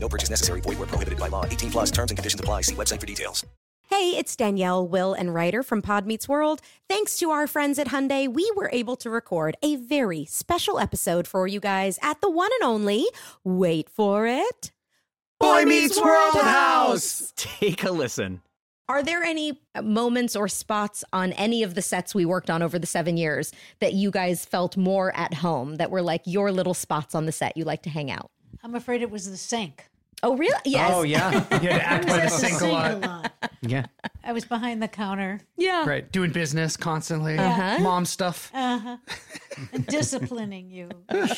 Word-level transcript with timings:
No 0.00 0.08
purchase 0.08 0.30
necessary. 0.30 0.60
Void 0.60 0.78
where 0.78 0.86
prohibited 0.86 1.18
by 1.18 1.28
law. 1.28 1.44
18 1.44 1.70
plus 1.70 1.90
terms 1.90 2.10
and 2.10 2.18
conditions 2.18 2.40
apply. 2.40 2.62
See 2.62 2.74
website 2.74 3.00
for 3.00 3.06
details. 3.06 3.44
Hey, 3.90 4.14
it's 4.18 4.36
Danielle, 4.36 4.86
Will, 4.86 5.14
and 5.14 5.32
Ryder 5.32 5.62
from 5.62 5.80
Pod 5.80 6.06
Meets 6.06 6.28
World. 6.28 6.60
Thanks 6.90 7.18
to 7.20 7.30
our 7.30 7.46
friends 7.46 7.78
at 7.78 7.88
Hyundai, 7.88 8.28
we 8.30 8.52
were 8.54 8.68
able 8.70 8.96
to 8.96 9.08
record 9.08 9.56
a 9.62 9.76
very 9.76 10.26
special 10.26 10.78
episode 10.78 11.26
for 11.26 11.46
you 11.46 11.58
guys 11.58 11.98
at 12.02 12.20
the 12.20 12.30
one 12.30 12.50
and 12.60 12.68
only, 12.68 13.06
wait 13.44 13.88
for 13.88 14.26
it, 14.26 14.72
Boy 15.40 15.64
Meets 15.64 15.98
World 15.98 16.34
House. 16.34 17.32
Take 17.36 17.82
a 17.82 17.90
listen. 17.90 18.42
Are 18.90 19.02
there 19.02 19.22
any 19.22 19.58
moments 19.82 20.36
or 20.36 20.48
spots 20.48 21.02
on 21.12 21.32
any 21.32 21.62
of 21.62 21.74
the 21.74 21.82
sets 21.82 22.14
we 22.14 22.26
worked 22.26 22.50
on 22.50 22.62
over 22.62 22.78
the 22.78 22.86
seven 22.86 23.16
years 23.16 23.52
that 23.80 23.94
you 23.94 24.10
guys 24.10 24.44
felt 24.44 24.76
more 24.76 25.16
at 25.16 25.32
home, 25.32 25.76
that 25.76 25.90
were 25.90 26.02
like 26.02 26.22
your 26.26 26.52
little 26.52 26.74
spots 26.74 27.14
on 27.14 27.24
the 27.24 27.32
set 27.32 27.56
you 27.56 27.64
like 27.64 27.82
to 27.84 27.90
hang 27.90 28.10
out? 28.10 28.30
I'm 28.62 28.74
afraid 28.74 29.02
it 29.02 29.10
was 29.10 29.30
the 29.30 29.36
sink. 29.36 29.88
Oh, 30.22 30.36
really? 30.36 30.58
Yes. 30.64 30.90
Oh 30.92 31.02
yeah, 31.02 31.30
you 31.62 31.68
had 31.68 31.78
to 31.78 31.86
act 31.88 32.06
by 32.08 32.16
the 32.16 32.22
I 32.22 32.24
was 32.24 32.42
at 32.44 32.50
sink 32.50 32.60
a 32.62 32.66
lot. 32.66 33.00
lot. 33.00 33.32
Yeah, 33.60 33.86
I 34.22 34.32
was 34.32 34.44
behind 34.44 34.80
the 34.82 34.86
counter, 34.88 35.40
Yeah. 35.56 35.84
right. 35.84 36.10
Doing 36.12 36.30
business 36.30 36.76
constantly, 36.76 37.36
Uh-huh. 37.36 37.78
mom 37.80 38.04
stuff. 38.04 38.50
uh-huh. 38.54 38.96
disciplining 39.86 40.70
you 40.70 40.88
in 41.10 41.28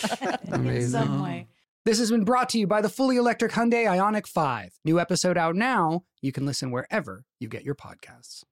Amazing. 0.53 0.91
some 0.91 1.23
way. 1.23 1.47
This 1.87 1.99
has 1.99 2.11
been 2.11 2.25
brought 2.25 2.51
to 2.51 2.59
you 2.59 2.67
by 2.67 2.83
the 2.83 2.91
fully 2.91 3.17
electric 3.17 3.53
Hyundai 3.53 3.87
Ioniq 3.87 4.27
5. 4.27 4.73
New 4.85 5.01
episode 5.01 5.39
out 5.39 5.57
now. 5.57 6.05
You 6.21 6.31
can 6.31 6.45
listen 6.45 6.71
wherever 6.71 7.25
you 7.39 7.49
get 7.49 7.65
your 7.65 7.75
podcasts. 7.75 8.45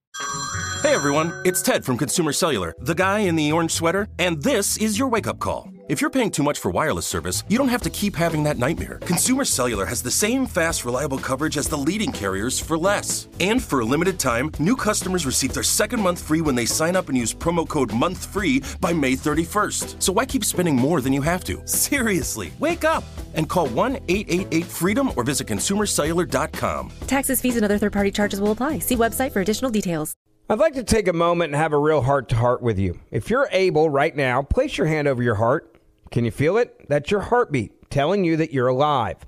Hey 0.82 0.94
everyone, 0.94 1.32
it's 1.44 1.60
Ted 1.60 1.84
from 1.84 1.98
Consumer 1.98 2.32
Cellular, 2.32 2.74
the 2.80 2.94
guy 2.94 3.20
in 3.20 3.36
the 3.36 3.52
orange 3.52 3.72
sweater, 3.72 4.08
and 4.18 4.42
this 4.42 4.76
is 4.78 4.98
your 4.98 5.08
wake 5.08 5.26
up 5.26 5.38
call. 5.38 5.68
If 5.88 6.02
you're 6.02 6.10
paying 6.10 6.30
too 6.30 6.42
much 6.42 6.58
for 6.58 6.70
wireless 6.70 7.06
service, 7.06 7.44
you 7.48 7.56
don't 7.56 7.70
have 7.70 7.80
to 7.80 7.88
keep 7.88 8.14
having 8.14 8.42
that 8.42 8.58
nightmare. 8.58 8.98
Consumer 9.06 9.46
Cellular 9.46 9.86
has 9.86 10.02
the 10.02 10.10
same 10.10 10.44
fast, 10.44 10.84
reliable 10.84 11.16
coverage 11.16 11.56
as 11.56 11.66
the 11.66 11.78
leading 11.78 12.12
carriers 12.12 12.60
for 12.60 12.76
less. 12.76 13.26
And 13.40 13.62
for 13.62 13.80
a 13.80 13.86
limited 13.86 14.18
time, 14.18 14.50
new 14.58 14.76
customers 14.76 15.24
receive 15.24 15.54
their 15.54 15.62
second 15.62 16.02
month 16.02 16.22
free 16.22 16.42
when 16.42 16.54
they 16.54 16.66
sign 16.66 16.94
up 16.94 17.08
and 17.08 17.16
use 17.16 17.32
promo 17.32 17.66
code 17.66 17.88
MONTHFREE 17.88 18.82
by 18.82 18.92
May 18.92 19.12
31st. 19.12 20.02
So 20.02 20.12
why 20.12 20.26
keep 20.26 20.44
spending 20.44 20.76
more 20.76 21.00
than 21.00 21.14
you 21.14 21.22
have 21.22 21.42
to? 21.44 21.66
Seriously, 21.66 22.52
wake 22.58 22.84
up 22.84 23.02
and 23.32 23.48
call 23.48 23.68
1 23.68 23.96
888 24.08 24.66
freedom 24.66 25.10
or 25.16 25.24
visit 25.24 25.46
consumercellular.com. 25.46 26.92
Taxes, 27.06 27.40
fees, 27.40 27.56
and 27.56 27.64
other 27.64 27.78
third 27.78 27.94
party 27.94 28.10
charges 28.10 28.42
will 28.42 28.50
apply. 28.50 28.80
See 28.80 28.96
website 28.96 29.32
for 29.32 29.40
additional 29.40 29.70
details. 29.70 30.14
I'd 30.50 30.58
like 30.58 30.74
to 30.74 30.84
take 30.84 31.08
a 31.08 31.14
moment 31.14 31.52
and 31.52 31.56
have 31.60 31.72
a 31.72 31.78
real 31.78 32.02
heart 32.02 32.28
to 32.30 32.36
heart 32.36 32.62
with 32.62 32.78
you. 32.78 32.98
If 33.10 33.30
you're 33.30 33.48
able 33.52 33.88
right 33.88 34.14
now, 34.14 34.42
place 34.42 34.76
your 34.76 34.86
hand 34.86 35.08
over 35.08 35.22
your 35.22 35.34
heart. 35.34 35.77
Can 36.10 36.24
you 36.24 36.30
feel 36.30 36.56
it? 36.56 36.86
That's 36.88 37.10
your 37.10 37.20
heartbeat 37.20 37.90
telling 37.90 38.24
you 38.24 38.36
that 38.36 38.52
you're 38.52 38.68
alive. 38.68 39.18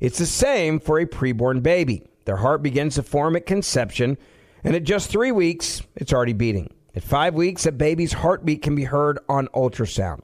It's 0.00 0.18
the 0.18 0.26
same 0.26 0.80
for 0.80 0.98
a 0.98 1.06
preborn 1.06 1.62
baby. 1.62 2.02
Their 2.24 2.36
heart 2.36 2.62
begins 2.62 2.94
to 2.94 3.02
form 3.02 3.36
at 3.36 3.46
conception, 3.46 4.18
and 4.64 4.74
at 4.74 4.84
just 4.84 5.10
three 5.10 5.32
weeks, 5.32 5.82
it's 5.96 6.12
already 6.12 6.32
beating. 6.32 6.72
At 6.94 7.02
five 7.02 7.34
weeks, 7.34 7.66
a 7.66 7.72
baby's 7.72 8.12
heartbeat 8.12 8.62
can 8.62 8.74
be 8.74 8.84
heard 8.84 9.18
on 9.28 9.48
ultrasound. 9.48 10.22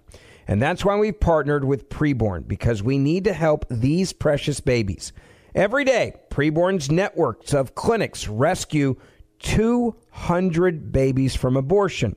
And 0.48 0.62
that's 0.62 0.84
why 0.84 0.96
we've 0.96 1.18
partnered 1.18 1.64
with 1.64 1.88
Preborn, 1.88 2.46
because 2.46 2.82
we 2.82 2.98
need 2.98 3.24
to 3.24 3.32
help 3.32 3.66
these 3.68 4.12
precious 4.12 4.60
babies. 4.60 5.12
Every 5.54 5.84
day, 5.84 6.14
Preborn's 6.30 6.90
networks 6.90 7.54
of 7.54 7.74
clinics 7.74 8.28
rescue 8.28 8.96
200 9.40 10.92
babies 10.92 11.34
from 11.34 11.56
abortion. 11.56 12.16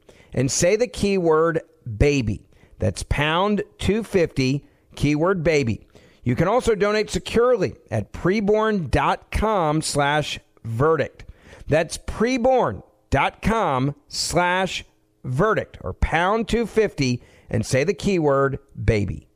and 0.33 0.51
say 0.51 0.75
the 0.75 0.87
keyword 0.87 1.61
baby. 1.97 2.47
That's 2.79 3.03
pound 3.03 3.63
250, 3.79 4.65
keyword 4.95 5.43
baby. 5.43 5.87
You 6.23 6.35
can 6.35 6.47
also 6.47 6.75
donate 6.75 7.09
securely 7.09 7.75
at 7.89 8.11
preborn.com 8.11 9.81
slash 9.81 10.39
verdict. 10.63 11.25
That's 11.67 11.97
preborn.com 11.97 13.95
slash 14.07 14.85
verdict 15.23 15.77
or 15.81 15.93
pound 15.93 16.47
250 16.47 17.21
and 17.49 17.65
say 17.65 17.83
the 17.83 17.93
keyword 17.93 18.59
baby. 18.83 19.27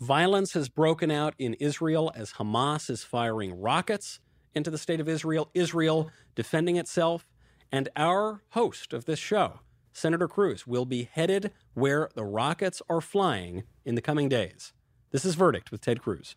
Violence 0.00 0.54
has 0.54 0.68
broken 0.68 1.10
out 1.10 1.34
in 1.38 1.54
Israel 1.54 2.10
as 2.14 2.32
Hamas 2.32 2.88
is 2.88 3.04
firing 3.04 3.60
rockets 3.60 4.20
into 4.54 4.70
the 4.70 4.78
state 4.78 5.00
of 5.00 5.08
Israel, 5.08 5.50
Israel 5.52 6.10
defending 6.34 6.76
itself. 6.76 7.26
And 7.70 7.88
our 7.96 8.42
host 8.50 8.92
of 8.92 9.04
this 9.04 9.18
show, 9.18 9.60
Senator 9.92 10.28
Cruz, 10.28 10.66
will 10.66 10.84
be 10.84 11.08
headed 11.12 11.52
where 11.74 12.08
the 12.14 12.24
rockets 12.24 12.80
are 12.88 13.00
flying 13.00 13.64
in 13.84 13.94
the 13.94 14.02
coming 14.02 14.28
days. 14.28 14.72
This 15.10 15.24
is 15.24 15.34
Verdict 15.34 15.72
with 15.72 15.80
Ted 15.80 16.00
Cruz. 16.00 16.36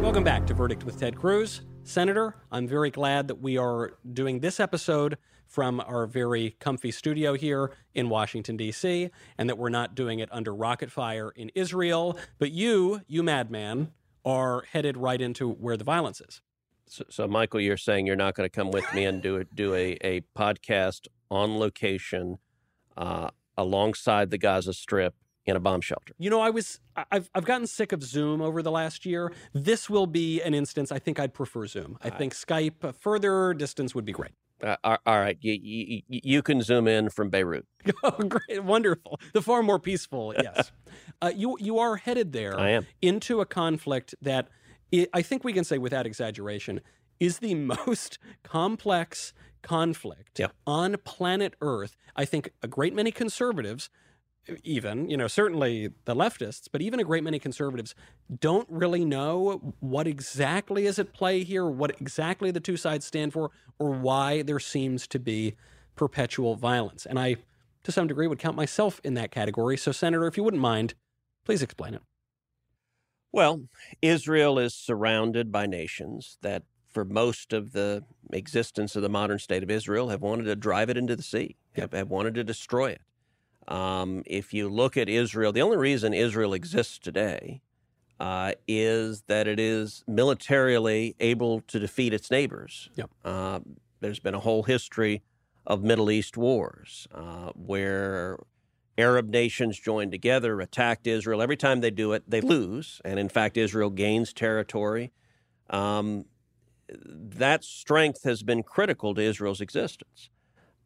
Welcome 0.00 0.24
back 0.24 0.46
to 0.46 0.54
Verdict 0.54 0.84
with 0.84 0.98
Ted 0.98 1.16
Cruz. 1.16 1.62
Senator, 1.84 2.34
I'm 2.50 2.66
very 2.66 2.90
glad 2.90 3.28
that 3.28 3.40
we 3.40 3.58
are 3.58 3.98
doing 4.12 4.40
this 4.40 4.60
episode 4.60 5.18
from 5.46 5.80
our 5.80 6.06
very 6.06 6.56
comfy 6.60 6.90
studio 6.90 7.34
here 7.34 7.72
in 7.94 8.08
Washington, 8.08 8.56
D.C., 8.56 9.10
and 9.36 9.48
that 9.48 9.58
we're 9.58 9.68
not 9.70 9.94
doing 9.94 10.18
it 10.18 10.28
under 10.30 10.54
rocket 10.54 10.90
fire 10.90 11.30
in 11.30 11.50
Israel. 11.54 12.18
But 12.38 12.52
you, 12.52 13.00
you 13.06 13.22
madman, 13.22 13.92
are 14.24 14.64
headed 14.72 14.96
right 14.96 15.20
into 15.20 15.50
where 15.50 15.76
the 15.76 15.84
violence 15.84 16.20
is. 16.20 16.40
So, 16.88 17.04
so 17.08 17.28
Michael, 17.28 17.60
you're 17.60 17.76
saying 17.76 18.06
you're 18.06 18.16
not 18.16 18.34
going 18.34 18.48
to 18.48 18.54
come 18.54 18.70
with 18.70 18.92
me 18.94 19.04
and 19.04 19.22
do 19.22 19.36
a, 19.36 19.44
do 19.44 19.74
a, 19.74 19.96
a 20.02 20.22
podcast 20.36 21.06
on 21.30 21.58
location 21.58 22.38
uh, 22.96 23.30
alongside 23.56 24.30
the 24.30 24.38
Gaza 24.38 24.72
Strip 24.72 25.14
in 25.46 25.56
a 25.56 25.60
bomb 25.60 25.80
shelter. 25.80 26.14
You 26.18 26.30
know, 26.30 26.40
I 26.40 26.50
was 26.50 26.80
I've 27.10 27.30
I've 27.34 27.44
gotten 27.44 27.66
sick 27.66 27.92
of 27.92 28.02
Zoom 28.02 28.42
over 28.42 28.62
the 28.62 28.70
last 28.70 29.06
year. 29.06 29.32
This 29.54 29.88
will 29.88 30.06
be 30.06 30.42
an 30.42 30.54
instance. 30.54 30.92
I 30.92 30.98
think 30.98 31.18
I'd 31.18 31.32
prefer 31.32 31.66
Zoom. 31.66 31.96
I 32.02 32.10
think 32.10 32.34
Skype, 32.34 32.84
a 32.84 32.92
further 32.92 33.54
distance 33.54 33.94
would 33.94 34.04
be 34.04 34.12
great. 34.12 34.32
Uh, 34.62 34.76
all 34.82 34.98
all 35.06 35.18
right, 35.18 35.38
you, 35.40 35.52
you, 35.52 36.02
you 36.08 36.42
can 36.42 36.60
zoom 36.62 36.88
in 36.88 37.08
from 37.10 37.30
Beirut. 37.30 37.66
Oh, 38.02 38.10
great, 38.10 38.62
wonderful. 38.62 39.18
The 39.32 39.40
far 39.40 39.62
more 39.62 39.78
peaceful, 39.78 40.34
yes. 40.36 40.72
uh, 41.22 41.32
you 41.34 41.56
you 41.60 41.78
are 41.78 41.96
headed 41.96 42.32
there. 42.32 42.58
I 42.58 42.70
am. 42.70 42.86
into 43.00 43.40
a 43.40 43.46
conflict 43.46 44.14
that 44.20 44.48
i 44.92 45.06
I 45.12 45.22
think 45.22 45.44
we 45.44 45.52
can 45.52 45.64
say 45.64 45.78
without 45.78 46.06
exaggeration 46.06 46.80
is 47.20 47.38
the 47.38 47.54
most 47.86 48.18
complex 48.42 49.32
conflict 49.62 50.40
on 50.66 50.96
planet 51.04 51.54
Earth. 51.60 51.96
I 52.16 52.24
think 52.24 52.50
a 52.62 52.68
great 52.68 52.94
many 52.94 53.10
conservatives, 53.10 53.90
even 54.62 55.10
you 55.10 55.16
know 55.16 55.26
certainly 55.26 55.90
the 56.04 56.14
leftists, 56.14 56.68
but 56.70 56.80
even 56.80 57.00
a 57.00 57.04
great 57.04 57.24
many 57.24 57.38
conservatives 57.38 57.94
don't 58.40 58.68
really 58.70 59.04
know 59.04 59.74
what 59.80 60.06
exactly 60.06 60.86
is 60.86 60.98
at 60.98 61.12
play 61.12 61.44
here, 61.44 61.66
what 61.66 61.90
exactly 62.00 62.50
the 62.50 62.60
two 62.60 62.76
sides 62.76 63.06
stand 63.06 63.32
for, 63.32 63.50
or 63.78 63.90
why 63.90 64.42
there 64.42 64.60
seems 64.60 65.06
to 65.08 65.18
be 65.18 65.54
perpetual 65.96 66.54
violence. 66.54 67.04
And 67.04 67.18
I, 67.18 67.36
to 67.82 67.92
some 67.92 68.06
degree, 68.06 68.26
would 68.26 68.38
count 68.38 68.56
myself 68.56 69.00
in 69.04 69.14
that 69.14 69.30
category. 69.30 69.76
So, 69.76 69.92
Senator, 69.92 70.26
if 70.26 70.36
you 70.36 70.44
wouldn't 70.44 70.62
mind, 70.62 70.94
please 71.44 71.62
explain 71.62 71.94
it. 71.94 72.02
Well, 73.32 73.62
Israel 74.00 74.58
is 74.58 74.74
surrounded 74.74 75.52
by 75.52 75.66
nations 75.66 76.38
that, 76.42 76.62
for 76.86 77.04
most 77.04 77.52
of 77.52 77.72
the 77.72 78.04
existence 78.32 78.96
of 78.96 79.02
the 79.02 79.08
modern 79.08 79.38
state 79.38 79.62
of 79.62 79.70
Israel, 79.70 80.08
have 80.08 80.22
wanted 80.22 80.44
to 80.44 80.56
drive 80.56 80.88
it 80.88 80.96
into 80.96 81.14
the 81.14 81.22
sea, 81.22 81.56
have, 81.74 81.92
have 81.92 82.08
wanted 82.08 82.34
to 82.34 82.44
destroy 82.44 82.90
it. 82.90 83.02
Um, 83.68 84.22
if 84.24 84.54
you 84.54 84.68
look 84.68 84.96
at 84.96 85.08
Israel, 85.08 85.52
the 85.52 85.60
only 85.60 85.76
reason 85.76 86.14
Israel 86.14 86.54
exists 86.54 86.98
today 86.98 87.60
uh, 88.18 88.52
is 88.66 89.22
that 89.26 89.46
it 89.46 89.60
is 89.60 90.04
militarily 90.06 91.14
able 91.20 91.60
to 91.62 91.78
defeat 91.78 92.14
its 92.14 92.30
neighbors. 92.30 92.88
Yep. 92.94 93.10
Uh, 93.24 93.60
there's 94.00 94.20
been 94.20 94.34
a 94.34 94.40
whole 94.40 94.62
history 94.62 95.22
of 95.66 95.82
Middle 95.82 96.10
East 96.10 96.36
wars 96.36 97.06
uh, 97.14 97.50
where 97.54 98.38
Arab 98.98 99.30
nations 99.30 99.78
joined 99.78 100.12
together, 100.12 100.60
attacked 100.60 101.06
Israel. 101.06 101.40
Every 101.40 101.56
time 101.56 101.80
they 101.80 101.90
do 101.92 102.12
it, 102.12 102.24
they 102.28 102.40
lose. 102.42 103.00
And 103.04 103.18
in 103.18 103.28
fact, 103.30 103.56
Israel 103.56 103.90
gains 103.90 104.32
territory. 104.32 105.12
Um, 105.70 106.26
that 106.90 107.64
strength 107.64 108.24
has 108.24 108.42
been 108.42 108.62
critical 108.62 109.14
to 109.14 109.22
Israel's 109.22 109.60
existence. 109.60 110.30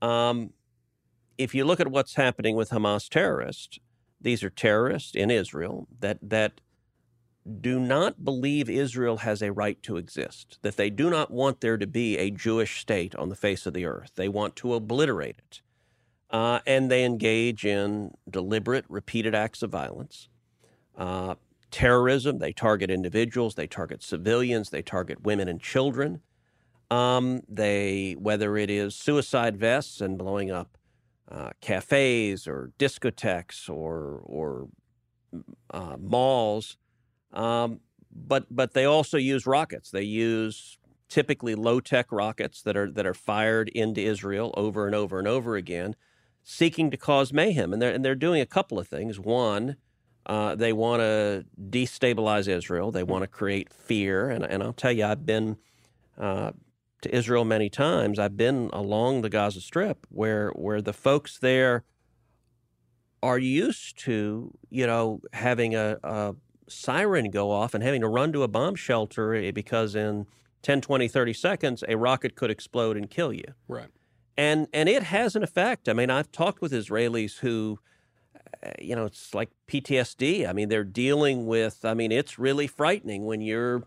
Um, 0.02 0.52
if 1.38 1.54
you 1.54 1.64
look 1.64 1.80
at 1.80 1.88
what's 1.88 2.16
happening 2.16 2.56
with 2.56 2.70
Hamas 2.70 3.08
terrorists, 3.08 3.78
these 4.20 4.44
are 4.44 4.50
terrorists 4.50 5.14
in 5.14 5.30
Israel 5.30 5.88
that 6.00 6.18
that 6.22 6.60
do 7.60 7.80
not 7.80 8.24
believe 8.24 8.70
Israel 8.70 9.18
has 9.18 9.42
a 9.42 9.52
right 9.52 9.82
to 9.84 9.96
exist, 9.96 10.58
that 10.62 10.76
they 10.76 10.90
do 10.90 11.10
not 11.10 11.30
want 11.32 11.60
there 11.60 11.78
to 11.78 11.88
be 11.88 12.18
a 12.18 12.30
Jewish 12.30 12.80
state 12.80 13.16
on 13.16 13.30
the 13.30 13.36
face 13.36 13.66
of 13.66 13.74
the 13.74 13.86
earth. 13.86 14.12
They 14.16 14.28
want 14.28 14.56
to 14.56 14.74
obliterate 14.74 15.38
it. 15.38 15.61
Uh, 16.32 16.60
and 16.66 16.90
they 16.90 17.04
engage 17.04 17.64
in 17.64 18.10
deliberate, 18.28 18.86
repeated 18.88 19.34
acts 19.34 19.62
of 19.62 19.70
violence. 19.70 20.28
Uh, 20.96 21.34
terrorism, 21.70 22.38
they 22.38 22.52
target 22.52 22.90
individuals, 22.90 23.54
they 23.54 23.66
target 23.66 24.02
civilians, 24.02 24.70
they 24.70 24.82
target 24.82 25.22
women 25.22 25.46
and 25.46 25.60
children. 25.60 26.20
Um, 26.90 27.42
they, 27.48 28.16
whether 28.18 28.56
it 28.56 28.70
is 28.70 28.94
suicide 28.94 29.56
vests 29.58 30.00
and 30.00 30.18
blowing 30.18 30.50
up 30.50 30.76
uh, 31.30 31.50
cafes 31.60 32.46
or 32.46 32.72
discotheques 32.78 33.68
or, 33.68 34.22
or 34.24 34.68
uh, 35.70 35.96
malls, 35.98 36.76
um, 37.32 37.80
but 38.14 38.46
but 38.50 38.74
they 38.74 38.84
also 38.84 39.16
use 39.16 39.46
rockets. 39.46 39.90
They 39.90 40.02
use 40.02 40.78
typically 41.08 41.54
low 41.54 41.80
tech 41.80 42.12
rockets 42.12 42.62
that 42.62 42.76
are 42.76 42.90
that 42.90 43.06
are 43.06 43.14
fired 43.14 43.68
into 43.70 44.00
Israel 44.00 44.52
over 44.56 44.86
and 44.86 44.94
over 44.94 45.18
and 45.18 45.28
over 45.28 45.56
again, 45.56 45.94
seeking 46.42 46.90
to 46.90 46.96
cause 46.96 47.32
mayhem. 47.32 47.72
And 47.72 47.80
they're 47.80 47.92
and 47.92 48.04
they're 48.04 48.14
doing 48.14 48.40
a 48.40 48.46
couple 48.46 48.78
of 48.78 48.88
things. 48.88 49.18
One, 49.18 49.76
uh, 50.26 50.54
they 50.54 50.72
want 50.72 51.00
to 51.00 51.44
destabilize 51.60 52.48
Israel. 52.48 52.90
They 52.90 53.02
want 53.02 53.22
to 53.22 53.28
create 53.28 53.72
fear. 53.72 54.30
And 54.30 54.44
and 54.44 54.62
I'll 54.62 54.72
tell 54.72 54.92
you, 54.92 55.04
I've 55.04 55.26
been. 55.26 55.56
Uh, 56.18 56.52
to 57.02 57.14
Israel 57.14 57.44
many 57.44 57.68
times. 57.68 58.18
I've 58.18 58.36
been 58.36 58.70
along 58.72 59.22
the 59.22 59.28
Gaza 59.28 59.60
Strip 59.60 60.06
where 60.08 60.50
where 60.50 60.80
the 60.80 60.92
folks 60.92 61.38
there 61.38 61.84
are 63.22 63.38
used 63.38 63.98
to, 64.00 64.52
you 64.70 64.86
know, 64.86 65.20
having 65.32 65.74
a, 65.74 65.98
a 66.02 66.34
siren 66.68 67.30
go 67.30 67.50
off 67.50 67.74
and 67.74 67.82
having 67.82 68.00
to 68.00 68.08
run 68.08 68.32
to 68.32 68.42
a 68.42 68.48
bomb 68.48 68.74
shelter 68.74 69.34
eh, 69.34 69.50
because 69.52 69.94
in 69.94 70.26
10, 70.62 70.80
20, 70.80 71.08
30 71.08 71.32
seconds, 71.32 71.84
a 71.88 71.96
rocket 71.96 72.34
could 72.34 72.50
explode 72.50 72.96
and 72.96 73.10
kill 73.10 73.32
you. 73.32 73.44
Right. 73.68 73.88
And, 74.36 74.68
and 74.72 74.88
it 74.88 75.02
has 75.04 75.36
an 75.36 75.42
effect. 75.42 75.88
I 75.88 75.92
mean, 75.92 76.10
I've 76.10 76.32
talked 76.32 76.60
with 76.62 76.72
Israelis 76.72 77.38
who, 77.38 77.78
eh, 78.62 78.72
you 78.80 78.96
know, 78.96 79.04
it's 79.04 79.34
like 79.34 79.50
PTSD. 79.68 80.48
I 80.48 80.52
mean, 80.52 80.68
they're 80.68 80.84
dealing 80.84 81.46
with, 81.46 81.84
I 81.84 81.94
mean, 81.94 82.12
it's 82.12 82.38
really 82.38 82.66
frightening 82.66 83.26
when 83.26 83.40
you're 83.40 83.84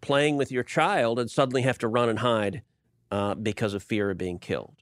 playing 0.00 0.36
with 0.36 0.52
your 0.52 0.64
child 0.64 1.18
and 1.18 1.30
suddenly 1.30 1.62
have 1.62 1.78
to 1.78 1.88
run 1.88 2.08
and 2.08 2.18
hide 2.18 2.62
uh, 3.10 3.34
because 3.34 3.74
of 3.74 3.82
fear 3.82 4.10
of 4.10 4.18
being 4.18 4.38
killed. 4.38 4.76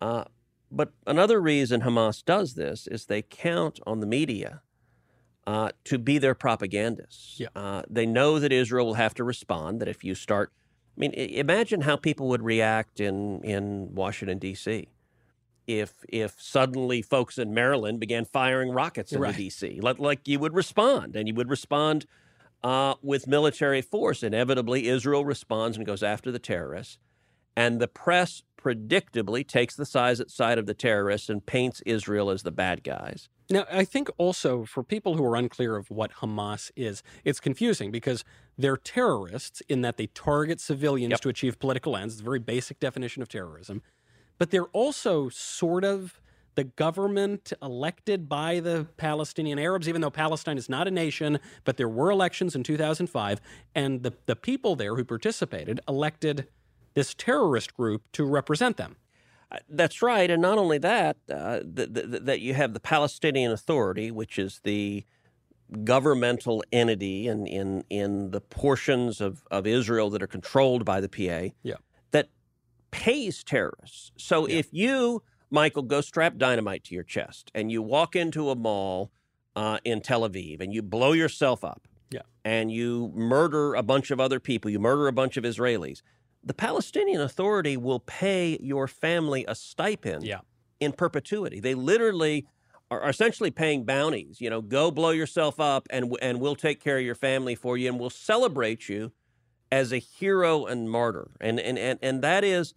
Uh, 0.00 0.24
but 0.70 0.92
another 1.06 1.40
reason 1.40 1.82
Hamas 1.82 2.24
does 2.24 2.54
this 2.54 2.86
is 2.86 3.06
they 3.06 3.22
count 3.22 3.80
on 3.86 4.00
the 4.00 4.06
media 4.06 4.62
uh, 5.46 5.70
to 5.84 5.98
be 5.98 6.18
their 6.18 6.34
propagandists. 6.34 7.38
Yeah. 7.38 7.48
Uh, 7.54 7.82
they 7.88 8.06
know 8.06 8.38
that 8.38 8.52
Israel 8.52 8.86
will 8.86 8.94
have 8.94 9.14
to 9.14 9.24
respond. 9.24 9.80
That 9.80 9.88
if 9.88 10.04
you 10.04 10.14
start, 10.14 10.52
I 10.96 11.00
mean, 11.00 11.12
imagine 11.12 11.80
how 11.82 11.96
people 11.96 12.28
would 12.28 12.42
react 12.42 13.00
in 13.00 13.42
in 13.42 13.94
Washington 13.94 14.38
D.C. 14.38 14.88
if 15.66 16.04
if 16.08 16.40
suddenly 16.40 17.02
folks 17.02 17.36
in 17.38 17.52
Maryland 17.52 17.98
began 17.98 18.24
firing 18.24 18.70
rockets 18.70 19.12
into 19.12 19.22
Right. 19.22 19.36
D.C. 19.36 19.80
Like, 19.80 19.98
like 19.98 20.28
you 20.28 20.38
would 20.38 20.54
respond, 20.54 21.16
and 21.16 21.26
you 21.26 21.34
would 21.34 21.50
respond 21.50 22.06
uh, 22.62 22.94
with 23.02 23.26
military 23.26 23.82
force. 23.82 24.22
Inevitably, 24.22 24.88
Israel 24.88 25.24
responds 25.24 25.76
and 25.76 25.84
goes 25.84 26.02
after 26.02 26.30
the 26.30 26.38
terrorists, 26.38 26.98
and 27.56 27.80
the 27.80 27.88
press 27.88 28.42
predictably 28.56 29.46
takes 29.46 29.74
the 29.74 29.84
size 29.84 30.22
side 30.28 30.58
of 30.58 30.66
the 30.66 30.74
terrorists 30.74 31.28
and 31.28 31.44
paints 31.44 31.82
Israel 31.84 32.30
as 32.30 32.42
the 32.44 32.52
bad 32.52 32.82
guys. 32.84 33.28
Now, 33.50 33.66
I 33.70 33.84
think 33.84 34.08
also 34.16 34.64
for 34.64 34.82
people 34.82 35.16
who 35.16 35.24
are 35.24 35.36
unclear 35.36 35.76
of 35.76 35.90
what 35.90 36.12
Hamas 36.14 36.70
is, 36.76 37.02
it's 37.24 37.40
confusing 37.40 37.90
because 37.90 38.24
they're 38.56 38.76
terrorists 38.76 39.60
in 39.68 39.82
that 39.82 39.96
they 39.98 40.06
target 40.06 40.60
civilians 40.60 41.20
to 41.20 41.28
achieve 41.28 41.58
political 41.58 41.96
ends. 41.96 42.14
It's 42.14 42.20
a 42.22 42.24
very 42.24 42.38
basic 42.38 42.80
definition 42.80 43.22
of 43.22 43.28
terrorism. 43.28 43.82
But 44.38 44.50
they're 44.50 44.66
also 44.66 45.28
sort 45.28 45.84
of 45.84 46.20
the 46.54 46.64
government 46.64 47.52
elected 47.62 48.28
by 48.28 48.60
the 48.60 48.86
Palestinian 48.96 49.58
Arabs, 49.58 49.88
even 49.88 50.00
though 50.00 50.10
Palestine 50.10 50.56
is 50.56 50.68
not 50.68 50.86
a 50.86 50.90
nation, 50.90 51.38
but 51.64 51.76
there 51.76 51.88
were 51.88 52.10
elections 52.10 52.54
in 52.54 52.62
2005. 52.62 53.40
And 53.74 54.02
the, 54.02 54.14
the 54.26 54.36
people 54.36 54.76
there 54.76 54.94
who 54.94 55.04
participated 55.04 55.80
elected 55.88 56.46
this 56.94 57.12
terrorist 57.12 57.74
group 57.74 58.02
to 58.12 58.24
represent 58.24 58.76
them. 58.76 58.96
Uh, 59.50 59.58
That's 59.68 60.02
right, 60.02 60.30
and 60.30 60.40
not 60.42 60.58
only 60.58 60.78
that, 60.78 61.16
uh, 61.30 61.60
th- 61.60 61.92
th- 61.94 62.10
th- 62.10 62.22
that 62.22 62.40
you 62.40 62.54
have 62.54 62.74
the 62.74 62.80
Palestinian 62.80 63.52
Authority, 63.52 64.10
which 64.10 64.38
is 64.38 64.60
the 64.64 65.04
governmental 65.82 66.62
entity 66.72 67.26
in 67.26 67.46
in, 67.46 67.84
in 67.90 68.30
the 68.30 68.40
portions 68.40 69.20
of, 69.20 69.42
of 69.50 69.66
Israel 69.66 70.10
that 70.10 70.22
are 70.22 70.26
controlled 70.26 70.84
by 70.84 71.00
the 71.00 71.08
PA. 71.08 71.54
Yeah. 71.62 71.74
That 72.10 72.28
pays 72.90 73.42
terrorists. 73.42 74.12
So 74.16 74.46
if 74.46 74.72
you, 74.72 75.22
Michael, 75.50 75.82
go 75.82 76.00
strap 76.00 76.36
dynamite 76.36 76.84
to 76.84 76.94
your 76.94 77.02
chest 77.04 77.50
and 77.54 77.72
you 77.72 77.82
walk 77.82 78.14
into 78.14 78.50
a 78.50 78.54
mall 78.54 79.10
uh, 79.56 79.78
in 79.84 80.00
Tel 80.00 80.28
Aviv 80.28 80.60
and 80.60 80.72
you 80.72 80.82
blow 80.82 81.12
yourself 81.12 81.64
up, 81.64 81.88
Yeah. 82.10 82.22
and 82.44 82.70
you 82.70 83.10
murder 83.14 83.74
a 83.74 83.82
bunch 83.82 84.10
of 84.10 84.20
other 84.20 84.38
people, 84.40 84.70
you 84.70 84.78
murder 84.78 85.08
a 85.08 85.12
bunch 85.12 85.36
of 85.36 85.44
Israelis, 85.44 86.02
the 86.44 86.54
Palestinian 86.54 87.20
Authority 87.20 87.76
will 87.76 88.00
pay 88.00 88.58
your 88.60 88.86
family 88.86 89.44
a 89.48 89.54
stipend 89.54 90.24
Yeah. 90.24 90.40
in 90.80 90.92
perpetuity. 90.92 91.58
They 91.60 91.74
literally 91.74 92.46
are 92.90 93.08
essentially 93.08 93.50
paying 93.50 93.84
bounties. 93.84 94.40
You 94.40 94.50
know, 94.50 94.60
go 94.60 94.90
blow 94.90 95.10
yourself 95.10 95.58
up, 95.58 95.86
and 95.90 96.14
and 96.20 96.40
we'll 96.40 96.56
take 96.56 96.80
care 96.80 96.98
of 96.98 97.04
your 97.04 97.14
family 97.14 97.54
for 97.54 97.76
you, 97.78 97.88
and 97.88 97.98
we'll 97.98 98.10
celebrate 98.10 98.88
you 98.88 99.12
as 99.72 99.92
a 99.92 99.98
hero 99.98 100.66
and 100.66 100.90
martyr. 100.90 101.30
And 101.40 101.58
and 101.58 101.78
and 101.78 101.98
and 102.02 102.22
that 102.22 102.44
is 102.44 102.74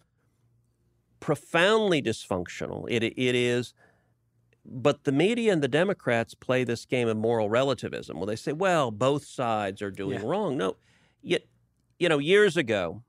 profoundly 1.20 2.00
dysfunctional. 2.02 2.86
It 2.88 3.02
it 3.02 3.34
is. 3.34 3.74
But 4.70 5.04
the 5.04 5.12
media 5.12 5.52
and 5.52 5.62
the 5.62 5.68
Democrats 5.68 6.34
play 6.34 6.62
this 6.62 6.84
game 6.84 7.08
of 7.08 7.16
moral 7.16 7.48
relativism. 7.48 8.18
Well, 8.18 8.26
they 8.26 8.36
say, 8.36 8.52
well, 8.52 8.90
both 8.90 9.24
sides 9.24 9.80
are 9.80 9.90
doing 9.90 10.20
Yeah. 10.20 10.26
wrong. 10.26 10.58
No, 10.58 10.76
yet, 11.22 11.44
you 11.98 12.06
know, 12.08 12.18
years 12.18 12.56
ago, 12.58 13.02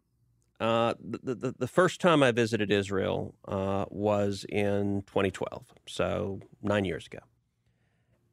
uh, 0.59 0.93
the, 0.99 1.35
the, 1.35 1.55
the 1.57 1.67
first 1.67 2.01
time 2.01 2.21
I 2.21 2.31
visited 2.31 2.71
Israel 2.71 3.33
uh, 3.47 3.85
was 3.89 4.45
in 4.49 5.03
2012, 5.07 5.73
so 5.87 6.41
nine 6.61 6.83
years 6.85 7.07
ago. 7.07 7.19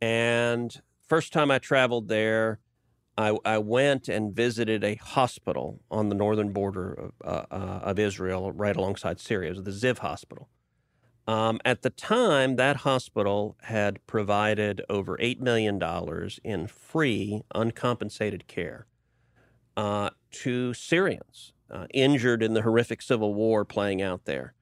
And 0.01 0.81
first 1.07 1.33
time 1.33 1.51
I 1.51 1.59
traveled 1.59 2.09
there, 2.09 2.59
I, 3.17 3.37
I 3.45 3.59
went 3.59 4.09
and 4.09 4.35
visited 4.35 4.83
a 4.83 4.97
hospital 4.97 5.81
on 5.91 6.09
the 6.09 6.15
northern 6.17 6.53
border 6.53 6.93
of, 6.93 7.13
uh, 7.25 7.47
uh, 7.51 7.81
of 7.83 7.99
Israel, 7.99 8.53
right 8.53 8.77
alongside 8.77 9.21
Syria. 9.21 9.51
It 9.51 9.65
was 9.65 9.81
the 9.81 9.89
Ziv 9.89 9.99
Hospital. 9.99 10.49
Um, 11.29 11.61
at 11.65 11.83
the 11.83 11.91
time, 11.91 12.57
that 12.57 12.79
hospital 12.79 13.57
had 13.63 14.05
provided 14.07 14.83
over 14.89 15.17
$8 15.17 15.41
million 15.41 15.81
in 16.45 16.67
free, 16.67 17.43
uncompensated 17.55 18.47
care 18.47 18.87
uh, 19.77 20.11
to 20.31 20.75
Syrians 20.75 21.53
uh, 21.71 21.87
injured 21.93 22.43
in 22.43 22.55
the 22.55 22.63
horrific 22.63 23.03
civil 23.03 23.35
war 23.35 23.65
playing 23.65 24.03
out 24.03 24.25
there. 24.25 24.55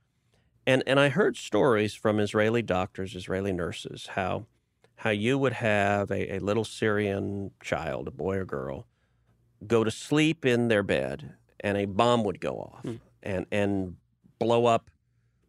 And, 0.67 0.83
and 0.87 0.99
I 0.99 1.11
heard 1.11 1.37
stories 1.37 1.95
from 1.95 2.19
Israeli 2.19 2.63
doctors, 2.63 3.15
Israeli 3.15 3.53
nurses, 3.53 4.09
how, 4.15 4.47
how 4.97 5.11
you 5.11 5.39
would 5.39 5.55
have 5.55 6.11
a, 6.11 6.37
a 6.37 6.39
little 6.39 6.65
Syrian 6.65 7.51
child, 7.63 8.09
a 8.09 8.11
boy 8.11 8.37
or 8.37 8.45
girl, 8.45 8.87
go 9.67 9.85
to 9.85 9.91
sleep 9.91 10.45
in 10.47 10.69
their 10.69 10.83
bed 10.83 11.35
and 11.61 11.77
a 11.77 11.85
bomb 11.85 12.25
would 12.25 12.41
go 12.41 12.57
off 12.57 12.85
and, 13.23 13.47
and 13.51 13.97
blow 14.39 14.67
up 14.67 14.91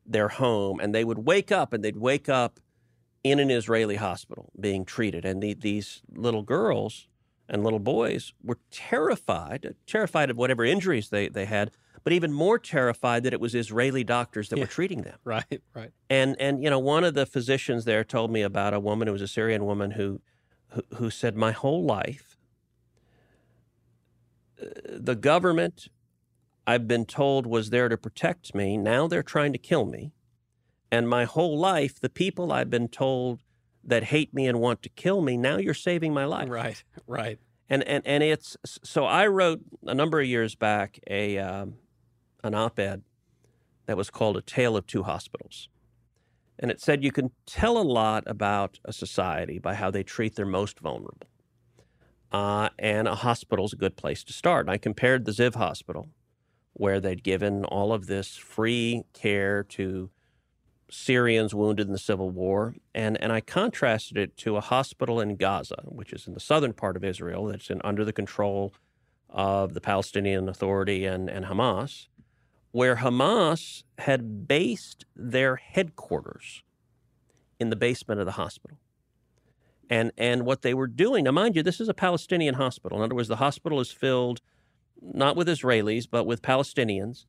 their 0.05 0.29
home. 0.29 0.79
And 0.79 0.93
they 0.93 1.03
would 1.03 1.19
wake 1.19 1.51
up 1.51 1.73
and 1.73 1.83
they'd 1.83 1.97
wake 1.97 2.29
up 2.29 2.59
in 3.23 3.39
an 3.39 3.49
Israeli 3.49 3.95
hospital 3.95 4.51
being 4.59 4.85
treated. 4.85 5.25
And 5.25 5.41
the, 5.41 5.53
these 5.53 6.01
little 6.13 6.43
girls 6.43 7.07
and 7.47 7.63
little 7.63 7.79
boys 7.79 8.33
were 8.43 8.59
terrified, 8.71 9.65
uh, 9.65 9.69
terrified 9.85 10.29
of 10.29 10.37
whatever 10.37 10.63
injuries 10.65 11.09
they, 11.09 11.27
they 11.27 11.45
had, 11.45 11.71
but 12.03 12.13
even 12.13 12.31
more 12.31 12.59
terrified 12.59 13.23
that 13.23 13.33
it 13.33 13.39
was 13.39 13.55
Israeli 13.55 14.03
doctors 14.03 14.49
that 14.49 14.59
were 14.59 14.65
treating 14.67 15.01
them. 15.01 15.17
Right, 15.23 15.61
right. 15.73 15.91
And 16.09 16.35
and 16.39 16.63
you 16.63 16.69
know, 16.69 16.79
one 16.79 17.03
of 17.03 17.15
the 17.15 17.25
physicians 17.25 17.85
there 17.85 18.03
told 18.03 18.31
me 18.31 18.41
about 18.41 18.73
a 18.73 18.79
woman 18.79 19.07
who 19.07 19.13
was 19.13 19.21
a 19.23 19.27
Syrian 19.27 19.65
woman 19.65 19.91
who 19.91 20.21
who, 20.69 20.81
who 20.95 21.09
said, 21.09 21.35
"My 21.35 21.51
whole 21.51 21.83
life, 21.83 22.37
uh, 24.61 24.65
the 24.85 25.15
government, 25.15 25.87
I've 26.67 26.87
been 26.87 27.05
told, 27.05 27.47
was 27.47 27.71
there 27.71 27.89
to 27.89 27.97
protect 27.97 28.53
me. 28.53 28.77
Now 28.77 29.07
they're 29.07 29.23
trying 29.23 29.53
to 29.53 29.59
kill 29.59 29.85
me. 29.85 30.13
And 30.91 31.09
my 31.09 31.25
whole 31.25 31.57
life, 31.57 31.99
the 31.99 32.09
people 32.09 32.51
I've 32.51 32.69
been 32.69 32.87
told 32.87 33.41
that 33.85 34.05
hate 34.05 34.33
me 34.33 34.47
and 34.47 34.59
want 34.59 34.81
to 34.83 34.89
kill 34.89 35.21
me, 35.21 35.37
now 35.37 35.57
you're 35.57 35.73
saving 35.73 36.13
my 36.13 36.25
life. 36.25 36.49
Right, 36.49 36.83
right. 37.07 37.39
And 37.69 37.83
and 37.83 38.05
and 38.05 38.23
it's 38.23 38.57
so 38.63 39.05
I 39.05 39.27
wrote 39.27 39.61
a 39.85 39.95
number 39.95 40.19
of 40.19 40.27
years 40.27 40.55
back 40.55 40.99
a 41.09 41.37
um, 41.39 41.75
an 42.43 42.53
op-ed 42.53 43.03
that 43.87 43.97
was 43.97 44.09
called 44.09 44.37
"A 44.37 44.41
Tale 44.41 44.77
of 44.77 44.85
Two 44.85 45.03
Hospitals," 45.03 45.67
and 46.59 46.69
it 46.69 46.79
said 46.79 47.03
you 47.03 47.11
can 47.11 47.31
tell 47.47 47.77
a 47.77 47.81
lot 47.81 48.23
about 48.27 48.79
a 48.85 48.93
society 48.93 49.57
by 49.57 49.73
how 49.73 49.89
they 49.89 50.03
treat 50.03 50.35
their 50.35 50.45
most 50.45 50.79
vulnerable, 50.79 51.27
uh, 52.31 52.69
and 52.77 53.07
a 53.07 53.15
hospital's 53.15 53.73
a 53.73 53.77
good 53.77 53.97
place 53.97 54.23
to 54.25 54.33
start. 54.33 54.67
And 54.67 54.71
I 54.71 54.77
compared 54.77 55.25
the 55.25 55.31
Ziv 55.31 55.55
Hospital, 55.55 56.09
where 56.73 56.99
they'd 56.99 57.23
given 57.23 57.65
all 57.65 57.93
of 57.93 58.05
this 58.05 58.37
free 58.37 59.05
care 59.13 59.63
to 59.63 60.11
Syrians 60.89 61.53
wounded 61.55 61.87
in 61.87 61.93
the 61.93 61.99
civil 61.99 62.29
war, 62.29 62.75
and, 62.93 63.19
and 63.21 63.31
I 63.31 63.41
contrasted 63.41 64.17
it 64.17 64.37
to 64.37 64.57
a 64.57 64.61
hospital 64.61 65.19
in 65.19 65.35
Gaza, 65.35 65.83
which 65.85 66.13
is 66.13 66.27
in 66.27 66.33
the 66.33 66.39
southern 66.39 66.73
part 66.73 66.95
of 66.95 67.03
Israel, 67.03 67.45
that's 67.45 67.69
in, 67.69 67.81
under 67.83 68.05
the 68.05 68.13
control 68.13 68.73
of 69.29 69.73
the 69.73 69.81
Palestinian 69.81 70.47
Authority 70.47 71.05
and, 71.05 71.29
and 71.29 71.45
Hamas, 71.45 72.07
where 72.71 72.97
Hamas 72.97 73.83
had 73.99 74.47
based 74.47 75.05
their 75.15 75.55
headquarters 75.55 76.63
in 77.59 77.69
the 77.69 77.75
basement 77.75 78.19
of 78.19 78.25
the 78.25 78.33
hospital. 78.33 78.77
And, 79.89 80.11
and 80.17 80.45
what 80.45 80.61
they 80.61 80.73
were 80.73 80.87
doing, 80.87 81.25
now 81.25 81.31
mind 81.31 81.55
you, 81.55 81.63
this 81.63 81.79
is 81.79 81.89
a 81.89 81.93
Palestinian 81.93 82.55
hospital. 82.55 82.97
In 82.97 83.03
other 83.03 83.15
words, 83.15 83.27
the 83.27 83.37
hospital 83.37 83.79
is 83.79 83.91
filled 83.91 84.41
not 85.01 85.35
with 85.35 85.47
Israelis, 85.47 86.07
but 86.09 86.25
with 86.25 86.41
Palestinians 86.41 87.25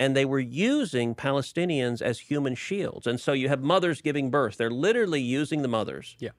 and 0.00 0.16
they 0.16 0.24
were 0.24 0.38
using 0.38 1.14
Palestinians 1.14 2.00
as 2.00 2.20
human 2.20 2.54
shields. 2.54 3.06
And 3.06 3.20
so 3.20 3.32
you 3.32 3.48
have 3.48 3.62
mothers 3.62 4.00
giving 4.00 4.30
birth. 4.30 4.56
They're 4.56 4.70
literally 4.70 5.20
using 5.20 5.62
the 5.62 5.68
mothers. 5.68 6.16
Yeah. 6.18 6.30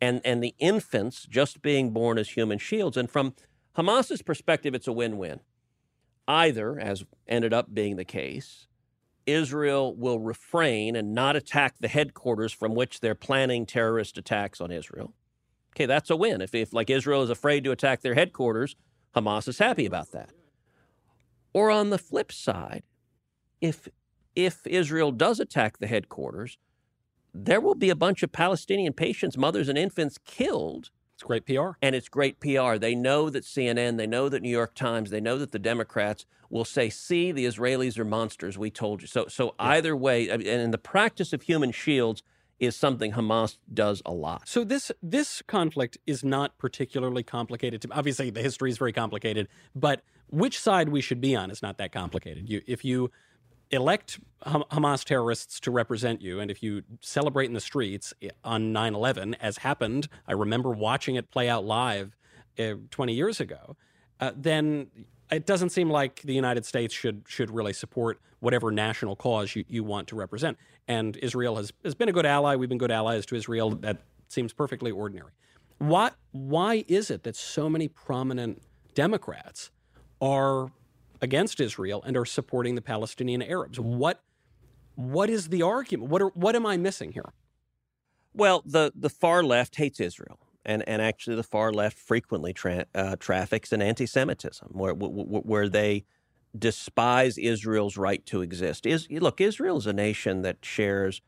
And 0.00 0.20
and 0.24 0.42
the 0.42 0.54
infants 0.58 1.26
just 1.28 1.62
being 1.62 1.90
born 1.90 2.18
as 2.18 2.30
human 2.30 2.58
shields. 2.58 2.96
And 2.96 3.10
from 3.10 3.34
Hamas's 3.76 4.22
perspective, 4.22 4.74
it's 4.74 4.88
a 4.88 4.92
win-win. 4.92 5.40
Either, 6.26 6.78
as 6.78 7.04
ended 7.28 7.52
up 7.52 7.72
being 7.72 7.96
the 7.96 8.04
case, 8.04 8.66
Israel 9.26 9.94
will 9.94 10.18
refrain 10.18 10.96
and 10.96 11.14
not 11.14 11.36
attack 11.36 11.76
the 11.80 11.88
headquarters 11.88 12.52
from 12.52 12.74
which 12.74 13.00
they're 13.00 13.14
planning 13.14 13.66
terrorist 13.66 14.18
attacks 14.18 14.60
on 14.60 14.70
Israel. 14.70 15.14
Okay, 15.72 15.86
that's 15.86 16.10
a 16.10 16.16
win. 16.16 16.40
If, 16.40 16.54
if 16.54 16.72
like 16.72 16.90
Israel 16.90 17.22
is 17.22 17.30
afraid 17.30 17.64
to 17.64 17.72
attack 17.72 18.02
their 18.02 18.14
headquarters, 18.14 18.76
Hamas 19.14 19.48
is 19.48 19.58
happy 19.58 19.86
about 19.86 20.12
that. 20.12 20.30
Or 21.52 21.70
on 21.70 21.90
the 21.90 21.98
flip 21.98 22.32
side, 22.32 22.82
if 23.64 23.88
if 24.36 24.66
Israel 24.66 25.10
does 25.10 25.40
attack 25.40 25.78
the 25.78 25.86
headquarters, 25.86 26.58
there 27.32 27.60
will 27.60 27.74
be 27.74 27.88
a 27.88 27.96
bunch 27.96 28.22
of 28.22 28.30
Palestinian 28.30 28.92
patients, 28.92 29.38
mothers 29.38 29.68
and 29.68 29.78
infants 29.78 30.18
killed. 30.24 30.90
It's 31.14 31.22
great 31.22 31.46
PR. 31.46 31.70
And 31.80 31.94
it's 31.94 32.08
great 32.08 32.40
PR. 32.40 32.76
They 32.76 32.94
know 32.94 33.30
that 33.30 33.44
CNN, 33.44 33.96
they 33.96 34.06
know 34.06 34.28
that 34.28 34.42
New 34.42 34.50
York 34.50 34.74
Times, 34.74 35.10
they 35.10 35.20
know 35.20 35.38
that 35.38 35.52
the 35.52 35.60
Democrats 35.60 36.26
will 36.50 36.64
say, 36.64 36.90
"See, 36.90 37.32
the 37.32 37.46
Israelis 37.46 37.98
are 37.98 38.04
monsters. 38.04 38.58
We 38.58 38.70
told 38.70 39.00
you." 39.00 39.08
So 39.08 39.26
so 39.28 39.46
yeah. 39.46 39.68
either 39.76 39.96
way, 39.96 40.28
and 40.28 40.42
in 40.42 40.70
the 40.70 40.78
practice 40.78 41.32
of 41.32 41.42
human 41.42 41.72
shields 41.72 42.22
is 42.58 42.76
something 42.76 43.12
Hamas 43.12 43.58
does 43.72 44.02
a 44.04 44.12
lot. 44.12 44.46
So 44.46 44.62
this 44.64 44.92
this 45.02 45.42
conflict 45.42 45.96
is 46.06 46.22
not 46.22 46.58
particularly 46.58 47.22
complicated. 47.22 47.80
To, 47.82 47.88
obviously, 47.92 48.30
the 48.30 48.42
history 48.42 48.70
is 48.70 48.78
very 48.78 48.92
complicated, 48.92 49.48
but 49.74 50.02
which 50.28 50.58
side 50.58 50.88
we 50.88 51.00
should 51.00 51.20
be 51.20 51.36
on 51.36 51.50
is 51.50 51.62
not 51.62 51.78
that 51.78 51.92
complicated. 51.92 52.48
You, 52.48 52.60
if 52.66 52.84
you 52.84 53.10
elect 53.70 54.20
Hamas 54.44 55.04
terrorists 55.04 55.58
to 55.60 55.70
represent 55.70 56.20
you, 56.20 56.40
and 56.40 56.50
if 56.50 56.62
you 56.62 56.82
celebrate 57.00 57.46
in 57.46 57.54
the 57.54 57.60
streets 57.60 58.12
on 58.44 58.72
9 58.72 58.94
11, 58.94 59.34
as 59.34 59.58
happened, 59.58 60.08
I 60.28 60.32
remember 60.32 60.70
watching 60.70 61.14
it 61.14 61.30
play 61.30 61.48
out 61.48 61.64
live 61.64 62.16
uh, 62.58 62.74
20 62.90 63.14
years 63.14 63.40
ago, 63.40 63.76
uh, 64.20 64.32
then 64.36 64.88
it 65.30 65.46
doesn't 65.46 65.70
seem 65.70 65.90
like 65.90 66.22
the 66.22 66.34
United 66.34 66.64
States 66.64 66.94
should 66.94 67.24
should 67.26 67.50
really 67.50 67.72
support 67.72 68.20
whatever 68.40 68.70
national 68.70 69.16
cause 69.16 69.56
you, 69.56 69.64
you 69.68 69.82
want 69.82 70.06
to 70.08 70.14
represent. 70.14 70.58
And 70.86 71.16
Israel 71.16 71.56
has, 71.56 71.72
has 71.82 71.94
been 71.94 72.10
a 72.10 72.12
good 72.12 72.26
ally. 72.26 72.56
We've 72.56 72.68
been 72.68 72.78
good 72.78 72.90
allies 72.90 73.24
to 73.26 73.36
Israel. 73.36 73.70
That 73.70 74.02
seems 74.28 74.52
perfectly 74.52 74.90
ordinary. 74.90 75.30
What, 75.78 76.14
why 76.32 76.84
is 76.86 77.10
it 77.10 77.22
that 77.22 77.36
so 77.36 77.70
many 77.70 77.88
prominent 77.88 78.62
Democrats 78.94 79.70
are 80.20 80.70
against 81.24 81.58
Israel 81.58 82.02
and 82.06 82.16
are 82.16 82.26
supporting 82.26 82.76
the 82.76 82.82
Palestinian 82.82 83.42
Arabs. 83.42 83.80
What 83.80 84.22
what 84.94 85.28
is 85.28 85.48
the 85.48 85.62
argument? 85.62 86.10
What 86.10 86.22
are, 86.22 86.28
what 86.28 86.54
am 86.54 86.64
I 86.66 86.76
missing 86.76 87.12
here? 87.12 87.32
Well, 88.32 88.62
the 88.64 88.92
the 88.94 89.10
far 89.10 89.42
left 89.42 89.74
hates 89.76 89.98
Israel, 89.98 90.38
and 90.64 90.86
and 90.88 91.02
actually 91.02 91.36
the 91.36 91.42
far 91.42 91.72
left 91.72 91.96
frequently 91.96 92.52
tra- 92.52 92.86
uh, 92.94 93.16
traffics 93.16 93.72
in 93.72 93.82
anti-Semitism, 93.82 94.68
where 94.72 94.92
where 94.92 95.68
they 95.68 96.04
despise 96.56 97.36
Israel's 97.38 97.96
right 97.96 98.24
to 98.26 98.42
exist. 98.42 98.86
Is 98.86 99.08
look, 99.10 99.40
Israel 99.40 99.78
is 99.78 99.86
a 99.86 99.92
nation 99.92 100.42
that 100.42 100.58
shares 100.64 101.22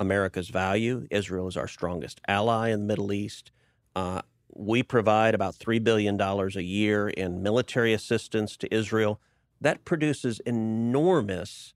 America's 0.00 0.48
value. 0.48 1.06
Israel 1.10 1.46
is 1.46 1.56
our 1.56 1.68
strongest 1.68 2.20
ally 2.26 2.70
in 2.70 2.80
the 2.80 2.86
Middle 2.86 3.12
East. 3.12 3.52
Uh, 3.94 4.22
we 4.54 4.82
provide 4.82 5.34
about 5.34 5.54
three 5.54 5.78
billion 5.78 6.16
dollars 6.16 6.56
a 6.56 6.62
year 6.62 7.08
in 7.08 7.42
military 7.42 7.92
assistance 7.92 8.56
to 8.56 8.74
Israel 8.74 9.20
that 9.62 9.84
produces 9.84 10.40
enormous 10.40 11.72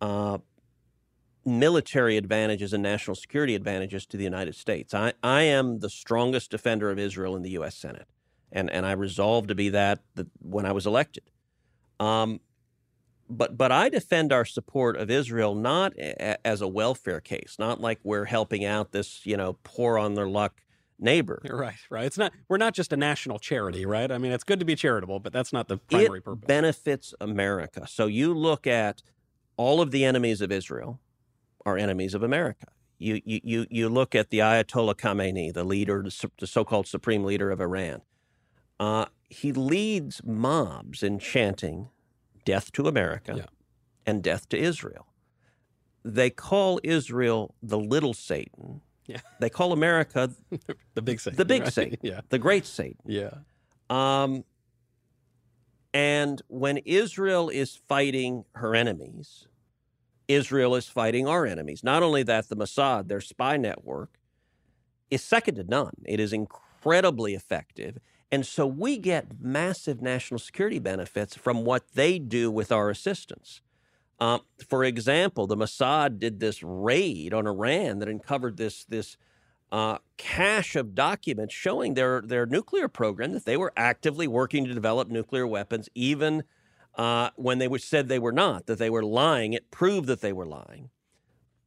uh, 0.00 0.38
military 1.44 2.16
advantages 2.16 2.72
and 2.72 2.82
national 2.82 3.14
security 3.14 3.54
advantages 3.54 4.06
to 4.06 4.16
the 4.16 4.24
United 4.24 4.54
States. 4.54 4.94
I, 4.94 5.12
I 5.22 5.42
am 5.42 5.78
the 5.78 5.90
strongest 5.90 6.50
defender 6.50 6.90
of 6.90 6.98
Israel 6.98 7.36
in 7.36 7.42
the 7.42 7.50
U.S. 7.50 7.76
Senate, 7.76 8.08
and, 8.50 8.70
and 8.70 8.84
I 8.84 8.92
resolved 8.92 9.48
to 9.48 9.54
be 9.54 9.68
that 9.68 10.00
the, 10.14 10.26
when 10.40 10.66
I 10.66 10.72
was 10.72 10.86
elected. 10.86 11.24
Um, 12.00 12.40
but 13.28 13.56
but 13.56 13.72
I 13.72 13.88
defend 13.88 14.32
our 14.32 14.44
support 14.44 14.96
of 14.96 15.10
Israel 15.10 15.54
not 15.54 15.92
a, 15.98 16.46
as 16.46 16.60
a 16.60 16.68
welfare 16.68 17.20
case, 17.20 17.56
not 17.58 17.80
like 17.80 17.98
we're 18.02 18.26
helping 18.26 18.64
out 18.64 18.92
this 18.92 19.26
you 19.26 19.36
know 19.36 19.58
poor 19.64 19.98
on 19.98 20.14
their 20.14 20.28
luck 20.28 20.62
neighbor. 20.98 21.40
Right, 21.48 21.74
right. 21.90 22.04
It's 22.04 22.18
not 22.18 22.32
we're 22.48 22.56
not 22.56 22.74
just 22.74 22.92
a 22.92 22.96
national 22.96 23.38
charity, 23.38 23.86
right? 23.86 24.10
I 24.10 24.18
mean, 24.18 24.32
it's 24.32 24.44
good 24.44 24.60
to 24.60 24.64
be 24.64 24.76
charitable, 24.76 25.20
but 25.20 25.32
that's 25.32 25.52
not 25.52 25.68
the 25.68 25.78
primary 25.78 26.18
it 26.18 26.24
purpose. 26.24 26.46
benefits 26.46 27.14
America. 27.20 27.86
So 27.88 28.06
you 28.06 28.34
look 28.34 28.66
at 28.66 29.02
all 29.56 29.80
of 29.80 29.90
the 29.90 30.04
enemies 30.04 30.40
of 30.40 30.52
Israel 30.52 31.00
are 31.64 31.76
enemies 31.76 32.14
of 32.14 32.22
America. 32.22 32.66
You 32.98 33.20
you 33.24 33.40
you, 33.44 33.66
you 33.70 33.88
look 33.88 34.14
at 34.14 34.30
the 34.30 34.38
Ayatollah 34.38 34.94
Khamenei, 34.94 35.52
the 35.52 35.64
leader, 35.64 36.04
the 36.38 36.46
so-called 36.46 36.86
supreme 36.86 37.24
leader 37.24 37.50
of 37.50 37.60
Iran. 37.60 38.02
Uh, 38.78 39.06
he 39.28 39.52
leads 39.52 40.22
mobs 40.24 41.02
in 41.02 41.18
chanting 41.18 41.88
death 42.44 42.72
to 42.72 42.86
America 42.86 43.34
yeah. 43.36 43.46
and 44.06 44.22
death 44.22 44.48
to 44.50 44.56
Israel. 44.58 45.08
They 46.04 46.30
call 46.30 46.78
Israel 46.84 47.54
the 47.62 47.78
little 47.78 48.14
Satan 48.14 48.82
yeah. 49.06 49.20
They 49.40 49.50
call 49.50 49.72
America 49.72 50.30
the 50.94 51.02
big 51.02 51.20
Satan. 51.20 51.36
The 51.36 51.44
big 51.44 51.62
right? 51.62 51.72
Satan. 51.72 51.98
Yeah. 52.02 52.20
The 52.28 52.38
great 52.38 52.66
Satan. 52.66 52.98
Yeah. 53.06 53.30
Um, 53.88 54.44
and 55.94 56.42
when 56.48 56.78
Israel 56.78 57.48
is 57.48 57.76
fighting 57.88 58.44
her 58.52 58.74
enemies, 58.74 59.46
Israel 60.28 60.74
is 60.74 60.88
fighting 60.88 61.26
our 61.26 61.46
enemies. 61.46 61.82
Not 61.82 62.02
only 62.02 62.22
that, 62.24 62.48
the 62.48 62.56
Mossad, 62.56 63.08
their 63.08 63.20
spy 63.20 63.56
network, 63.56 64.18
is 65.10 65.22
second 65.22 65.54
to 65.54 65.64
none. 65.64 65.94
It 66.04 66.20
is 66.20 66.32
incredibly 66.32 67.34
effective. 67.34 67.98
And 68.30 68.44
so 68.44 68.66
we 68.66 68.98
get 68.98 69.40
massive 69.40 70.02
national 70.02 70.40
security 70.40 70.80
benefits 70.80 71.36
from 71.36 71.64
what 71.64 71.84
they 71.94 72.18
do 72.18 72.50
with 72.50 72.72
our 72.72 72.90
assistance. 72.90 73.60
Uh, 74.18 74.38
for 74.68 74.82
example, 74.84 75.46
the 75.46 75.56
Mossad 75.56 76.18
did 76.18 76.40
this 76.40 76.62
raid 76.62 77.34
on 77.34 77.46
Iran 77.46 77.98
that 77.98 78.08
uncovered 78.08 78.56
this 78.56 78.84
this 78.84 79.16
uh, 79.70 79.98
cache 80.16 80.76
of 80.76 80.94
documents 80.94 81.54
showing 81.54 81.94
their 81.94 82.22
their 82.22 82.46
nuclear 82.46 82.88
program 82.88 83.32
that 83.32 83.44
they 83.44 83.56
were 83.56 83.72
actively 83.76 84.26
working 84.26 84.64
to 84.64 84.72
develop 84.74 85.08
nuclear 85.08 85.46
weapons, 85.46 85.88
even 85.94 86.44
uh, 86.94 87.30
when 87.36 87.58
they 87.58 87.68
said 87.78 88.08
they 88.08 88.18
were 88.18 88.32
not, 88.32 88.66
that 88.66 88.78
they 88.78 88.88
were 88.88 89.02
lying. 89.04 89.52
It 89.52 89.70
proved 89.70 90.06
that 90.08 90.22
they 90.22 90.32
were 90.32 90.46
lying. 90.46 90.90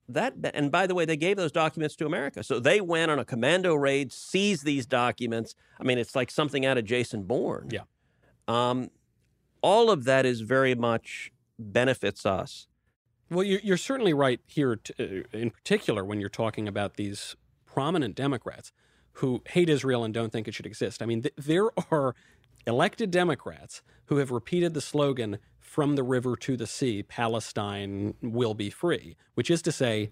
That 0.08 0.34
and 0.56 0.72
by 0.72 0.88
the 0.88 0.96
way, 0.96 1.06
they 1.06 1.18
gave 1.18 1.38
those 1.38 1.52
documents 1.52 1.96
to 1.98 2.08
America, 2.08 2.42
so 2.42 2.60
they 2.60 2.82
went 2.82 3.12
on 3.12 3.20
a 3.20 3.26
commando 3.26 3.76
raid, 3.76 4.12
seized 4.12 4.66
these 4.66 4.88
documents. 4.88 5.54
I 5.80 5.84
mean, 5.84 6.00
it's 6.00 6.16
like 6.16 6.32
something 6.32 6.66
out 6.66 6.80
of 6.80 6.86
Jason 6.86 7.24
Bourne. 7.24 7.70
Yeah. 7.72 7.82
Um, 8.48 8.90
all 9.62 9.92
of 9.92 10.06
that 10.06 10.26
is 10.26 10.42
very 10.42 10.74
much 10.74 11.32
benefits 11.60 12.26
us. 12.26 12.68
Well, 13.30 13.44
you're, 13.44 13.78
certainly 13.78 14.14
right 14.14 14.40
here, 14.48 14.76
to, 14.76 15.24
uh, 15.24 15.38
in 15.38 15.52
particular, 15.52 16.04
when 16.04 16.20
you're 16.20 16.30
talking 16.30 16.68
about 16.68 16.96
these 16.96 17.36
prominent 17.66 18.16
Democrats 18.16 18.72
who 19.14 19.44
hate 19.48 19.70
Israel 19.70 20.04
and 20.04 20.14
don't 20.14 20.32
think 20.32 20.48
it 20.48 20.56
should 20.56 20.66
exist. 20.66 21.02
I 21.04 21.06
mean, 21.06 21.22
th- 21.22 21.36
there 21.38 21.70
are 21.92 22.16
elected 22.66 23.12
Democrats 23.12 23.84
who 24.06 24.18
have 24.18 24.32
repeated 24.32 24.74
the 24.74 24.82
slogan 24.82 25.38
from 25.60 25.96
the 25.96 26.04
river 26.04 26.36
to 26.36 26.58
the 26.58 26.66
sea, 26.66 27.04
Palestine 27.04 28.16
will 28.24 28.56
be 28.56 28.72
free, 28.72 29.16
which 29.36 29.52
is 29.52 29.62
to 29.62 29.72
say, 29.72 30.10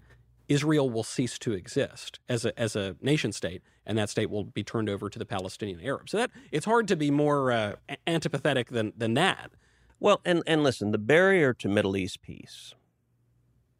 Israel 0.48 0.88
will 0.88 1.02
cease 1.02 1.38
to 1.40 1.52
exist 1.52 2.20
as 2.28 2.44
a, 2.44 2.58
as 2.58 2.76
a 2.76 2.96
nation 3.02 3.32
state, 3.32 3.62
and 3.84 3.98
that 3.98 4.08
state 4.08 4.30
will 4.30 4.44
be 4.44 4.62
turned 4.62 4.88
over 4.88 5.10
to 5.10 5.18
the 5.18 5.26
Palestinian 5.26 5.80
Arabs. 5.80 6.12
So 6.12 6.18
that 6.18 6.30
it's 6.52 6.64
hard 6.64 6.86
to 6.88 6.96
be 6.96 7.10
more 7.10 7.50
uh, 7.50 7.74
antipathetic 8.06 8.68
than, 8.68 8.92
than 8.96 9.14
that. 9.14 9.50
Well, 10.00 10.20
and, 10.24 10.42
and 10.46 10.62
listen, 10.62 10.92
the 10.92 10.98
barrier 10.98 11.52
to 11.54 11.68
Middle 11.68 11.96
East 11.96 12.22
peace 12.22 12.74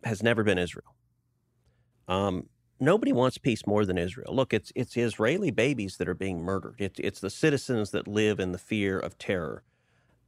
has 0.05 0.23
never 0.23 0.43
been 0.43 0.59
Israel. 0.59 0.95
Um, 2.09 2.49
nobody 2.81 3.13
wants 3.13 3.39
peace 3.39 3.67
more 3.67 3.85
than 3.85 3.99
Israel. 3.99 4.35
Look, 4.35 4.53
it's 4.53 4.73
it's 4.75 4.97
Israeli 4.97 5.51
babies 5.51 5.97
that 5.99 6.09
are 6.09 6.15
being 6.15 6.41
murdered. 6.43 6.77
It's 6.79 6.99
it's 7.01 7.21
the 7.21 7.31
citizens 7.31 7.91
that 7.91 8.09
live 8.09 8.41
in 8.41 8.53
the 8.53 8.59
fear 8.59 8.99
of 8.99 9.19
terror. 9.19 9.63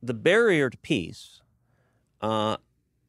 The 0.02 0.14
barrier 0.14 0.70
to 0.70 0.78
peace 0.78 1.40
uh, 2.20 2.56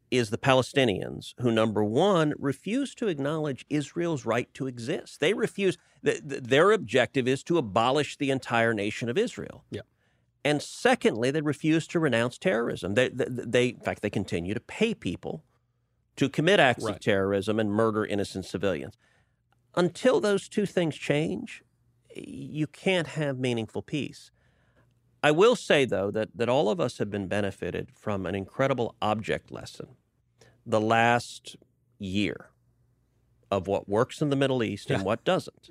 is 0.09 0.29
the 0.29 0.37
Palestinians, 0.37 1.33
who 1.39 1.51
number 1.51 1.83
one 1.83 2.33
refuse 2.37 2.93
to 2.95 3.07
acknowledge 3.07 3.65
Israel's 3.69 4.25
right 4.25 4.53
to 4.53 4.67
exist. 4.67 5.19
They 5.19 5.33
refuse. 5.33 5.77
Th- 6.03 6.21
th- 6.27 6.43
their 6.43 6.71
objective 6.71 7.27
is 7.27 7.43
to 7.43 7.57
abolish 7.57 8.17
the 8.17 8.31
entire 8.31 8.73
nation 8.73 9.09
of 9.09 9.17
Israel. 9.17 9.65
Yeah. 9.71 9.81
And 10.43 10.61
secondly, 10.61 11.29
they 11.31 11.41
refuse 11.41 11.85
to 11.87 11.99
renounce 11.99 12.37
terrorism. 12.37 12.95
They, 12.95 13.09
they, 13.09 13.25
they 13.29 13.67
in 13.69 13.79
fact, 13.79 14.01
they 14.01 14.09
continue 14.09 14.53
to 14.53 14.59
pay 14.59 14.93
people 14.93 15.43
to 16.15 16.29
commit 16.29 16.59
acts 16.59 16.83
Right. 16.83 16.95
of 16.95 16.99
terrorism 16.99 17.59
and 17.59 17.71
murder 17.71 18.05
innocent 18.05 18.45
civilians. 18.45 18.97
Until 19.75 20.19
those 20.19 20.49
two 20.49 20.65
things 20.65 20.95
change, 20.95 21.63
you 22.15 22.67
can't 22.67 23.07
have 23.07 23.39
meaningful 23.39 23.81
peace. 23.81 24.31
I 25.23 25.31
will 25.31 25.55
say, 25.55 25.85
though, 25.85 26.09
that, 26.11 26.29
that 26.35 26.49
all 26.49 26.69
of 26.69 26.79
us 26.79 26.97
have 26.97 27.09
been 27.11 27.27
benefited 27.27 27.91
from 27.93 28.25
an 28.25 28.33
incredible 28.35 28.95
object 29.01 29.51
lesson 29.51 29.95
the 30.65 30.81
last 30.81 31.55
year 31.99 32.49
of 33.51 33.67
what 33.67 33.87
works 33.87 34.21
in 34.21 34.29
the 34.29 34.35
Middle 34.35 34.63
East 34.63 34.89
and 34.89 35.03
what 35.05 35.23
doesn't. 35.23 35.69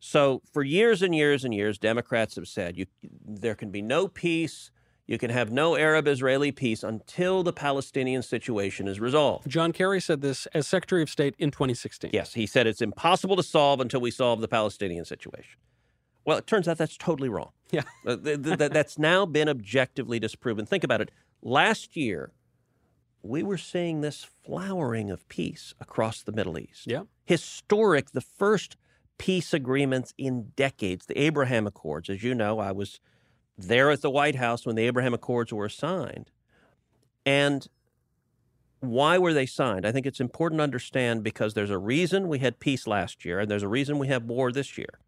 So, 0.00 0.40
for 0.52 0.62
years 0.62 1.02
and 1.02 1.14
years 1.14 1.44
and 1.44 1.54
years, 1.54 1.78
Democrats 1.78 2.36
have 2.36 2.48
said 2.48 2.76
you, 2.76 2.86
there 3.02 3.54
can 3.54 3.70
be 3.70 3.82
no 3.82 4.08
peace, 4.08 4.70
you 5.06 5.18
can 5.18 5.30
have 5.30 5.50
no 5.50 5.76
Arab 5.76 6.08
Israeli 6.08 6.52
peace 6.52 6.82
until 6.82 7.42
the 7.42 7.52
Palestinian 7.52 8.22
situation 8.22 8.88
is 8.88 8.98
resolved. 8.98 9.48
John 9.48 9.72
Kerry 9.72 10.00
said 10.00 10.22
this 10.22 10.46
as 10.54 10.66
Secretary 10.66 11.02
of 11.02 11.10
State 11.10 11.34
in 11.38 11.50
2016. 11.50 12.10
Yes, 12.14 12.32
he 12.34 12.46
said 12.46 12.66
it's 12.66 12.80
impossible 12.80 13.36
to 13.36 13.42
solve 13.42 13.80
until 13.80 14.00
we 14.00 14.10
solve 14.10 14.40
the 14.40 14.48
Palestinian 14.48 15.04
situation. 15.04 15.58
Well, 16.24 16.38
it 16.38 16.46
turns 16.46 16.66
out 16.66 16.78
that's 16.78 16.96
totally 16.96 17.28
wrong. 17.28 17.50
Yeah. 17.72 17.82
Uh, 18.04 18.16
th- 18.16 18.42
th- 18.42 18.58
th- 18.58 18.72
that's 18.72 18.98
now 18.98 19.24
been 19.24 19.48
objectively 19.48 20.18
disproven. 20.18 20.66
Think 20.66 20.82
about 20.82 21.00
it. 21.00 21.12
Last 21.40 21.96
year, 21.96 22.32
we 23.22 23.44
were 23.44 23.58
seeing 23.58 24.00
this 24.00 24.24
flowering 24.24 25.08
of 25.08 25.28
peace 25.28 25.72
across 25.78 26.24
the 26.24 26.32
Middle 26.32 26.58
East. 26.58 26.88
Yeah. 26.88 27.02
Historic, 27.26 28.10
the 28.10 28.20
first 28.20 28.76
peace 29.20 29.52
agreements 29.52 30.14
in 30.16 30.44
decades, 30.56 31.04
the 31.04 31.20
Abraham 31.20 31.66
Accords. 31.66 32.08
As 32.08 32.22
you 32.22 32.34
know, 32.34 32.58
I 32.58 32.72
was 32.72 33.00
there 33.58 33.90
at 33.90 34.00
the 34.00 34.08
White 34.08 34.36
House 34.36 34.64
when 34.64 34.76
the 34.76 34.86
Abraham 34.86 35.12
Accords 35.12 35.52
were 35.52 35.68
signed. 35.68 36.30
And 37.26 37.68
why 38.80 39.18
were 39.18 39.34
they 39.34 39.44
signed? 39.44 39.84
I 39.84 39.92
think 39.92 40.06
it's 40.06 40.20
important 40.20 40.60
to 40.60 40.62
understand 40.62 41.22
because 41.22 41.52
there's 41.52 41.68
a 41.68 41.76
reason 41.76 42.28
we 42.28 42.38
had 42.38 42.60
peace 42.60 42.86
last 42.86 43.26
year 43.26 43.40
and 43.40 43.50
there's 43.50 43.62
a 43.62 43.68
reason 43.68 43.98
we 43.98 44.08
have 44.08 44.24
war 44.24 44.50
this 44.52 44.78
year. 44.78 45.00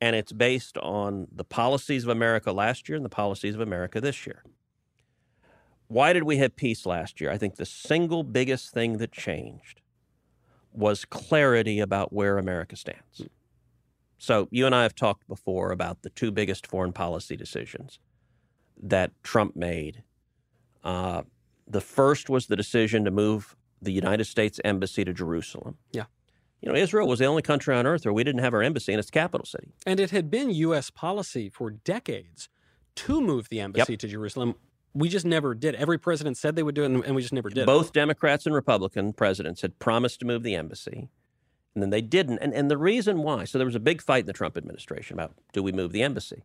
And 0.00 0.16
it's 0.16 0.32
based 0.32 0.78
on 0.78 1.28
the 1.30 1.44
policies 1.44 2.04
of 2.04 2.08
America 2.08 2.52
last 2.52 2.88
year 2.88 2.96
and 2.96 3.04
the 3.04 3.10
policies 3.10 3.54
of 3.54 3.60
America 3.60 4.00
this 4.00 4.26
year. 4.26 4.44
Why 5.88 6.14
did 6.14 6.22
we 6.22 6.38
have 6.38 6.56
peace 6.56 6.86
last 6.86 7.20
year? 7.20 7.30
I 7.30 7.36
think 7.36 7.56
the 7.56 7.66
single 7.66 8.22
biggest 8.22 8.72
thing 8.72 8.96
that 8.96 9.12
changed 9.12 9.82
was 10.72 11.04
clarity 11.04 11.80
about 11.80 12.14
where 12.14 12.38
America 12.38 12.76
stands. 12.76 13.26
So, 14.22 14.46
you 14.52 14.66
and 14.66 14.74
I 14.74 14.84
have 14.84 14.94
talked 14.94 15.26
before 15.26 15.72
about 15.72 16.02
the 16.02 16.10
two 16.10 16.30
biggest 16.30 16.64
foreign 16.68 16.92
policy 16.92 17.36
decisions 17.36 17.98
that 18.80 19.10
Trump 19.24 19.56
made. 19.56 20.04
Uh, 20.84 21.22
the 21.66 21.80
first 21.80 22.30
was 22.30 22.46
the 22.46 22.54
decision 22.54 23.04
to 23.04 23.10
move 23.10 23.56
the 23.80 23.90
United 23.90 24.26
States 24.26 24.60
Embassy 24.64 25.04
to 25.04 25.12
Jerusalem. 25.12 25.76
Yeah. 25.90 26.04
You 26.60 26.70
know, 26.70 26.78
Israel 26.78 27.08
was 27.08 27.18
the 27.18 27.24
only 27.24 27.42
country 27.42 27.74
on 27.74 27.84
earth 27.84 28.04
where 28.04 28.12
we 28.12 28.22
didn't 28.22 28.42
have 28.42 28.54
our 28.54 28.62
embassy 28.62 28.92
in 28.92 29.00
its 29.00 29.10
capital 29.10 29.44
city. 29.44 29.72
And 29.84 29.98
it 29.98 30.12
had 30.12 30.30
been 30.30 30.50
U.S. 30.50 30.88
policy 30.88 31.48
for 31.48 31.72
decades 31.72 32.48
to 32.94 33.20
move 33.20 33.48
the 33.48 33.58
embassy 33.58 33.96
to 33.96 34.06
Jerusalem. 34.06 34.54
We 34.94 35.08
just 35.08 35.26
never 35.26 35.52
did. 35.52 35.74
Every 35.74 35.98
president 35.98 36.36
said 36.36 36.54
they 36.54 36.62
would 36.62 36.76
do 36.76 36.84
it, 36.84 36.92
and 36.92 37.04
and 37.04 37.16
we 37.16 37.22
just 37.22 37.34
never 37.34 37.50
did. 37.50 37.66
Both 37.66 37.92
Democrats 37.92 38.46
and 38.46 38.54
Republican 38.54 39.14
presidents 39.14 39.62
had 39.62 39.80
promised 39.80 40.20
to 40.20 40.26
move 40.26 40.44
the 40.44 40.54
embassy, 40.54 41.08
and 41.74 41.82
then 41.82 41.90
they 41.90 42.00
didn't. 42.00 42.38
And, 42.38 42.52
and 42.54 42.70
the 42.70 42.78
reason 42.78 43.22
why 43.22 43.44
so 43.44 43.58
there 43.58 43.66
was 43.66 43.74
a 43.74 43.80
big 43.80 44.02
fight 44.02 44.20
in 44.20 44.26
the 44.26 44.32
Trump 44.32 44.56
administration 44.56 45.14
about 45.14 45.34
do 45.52 45.62
we 45.62 45.72
move 45.72 45.92
the 45.92 46.02
embassy? 46.02 46.42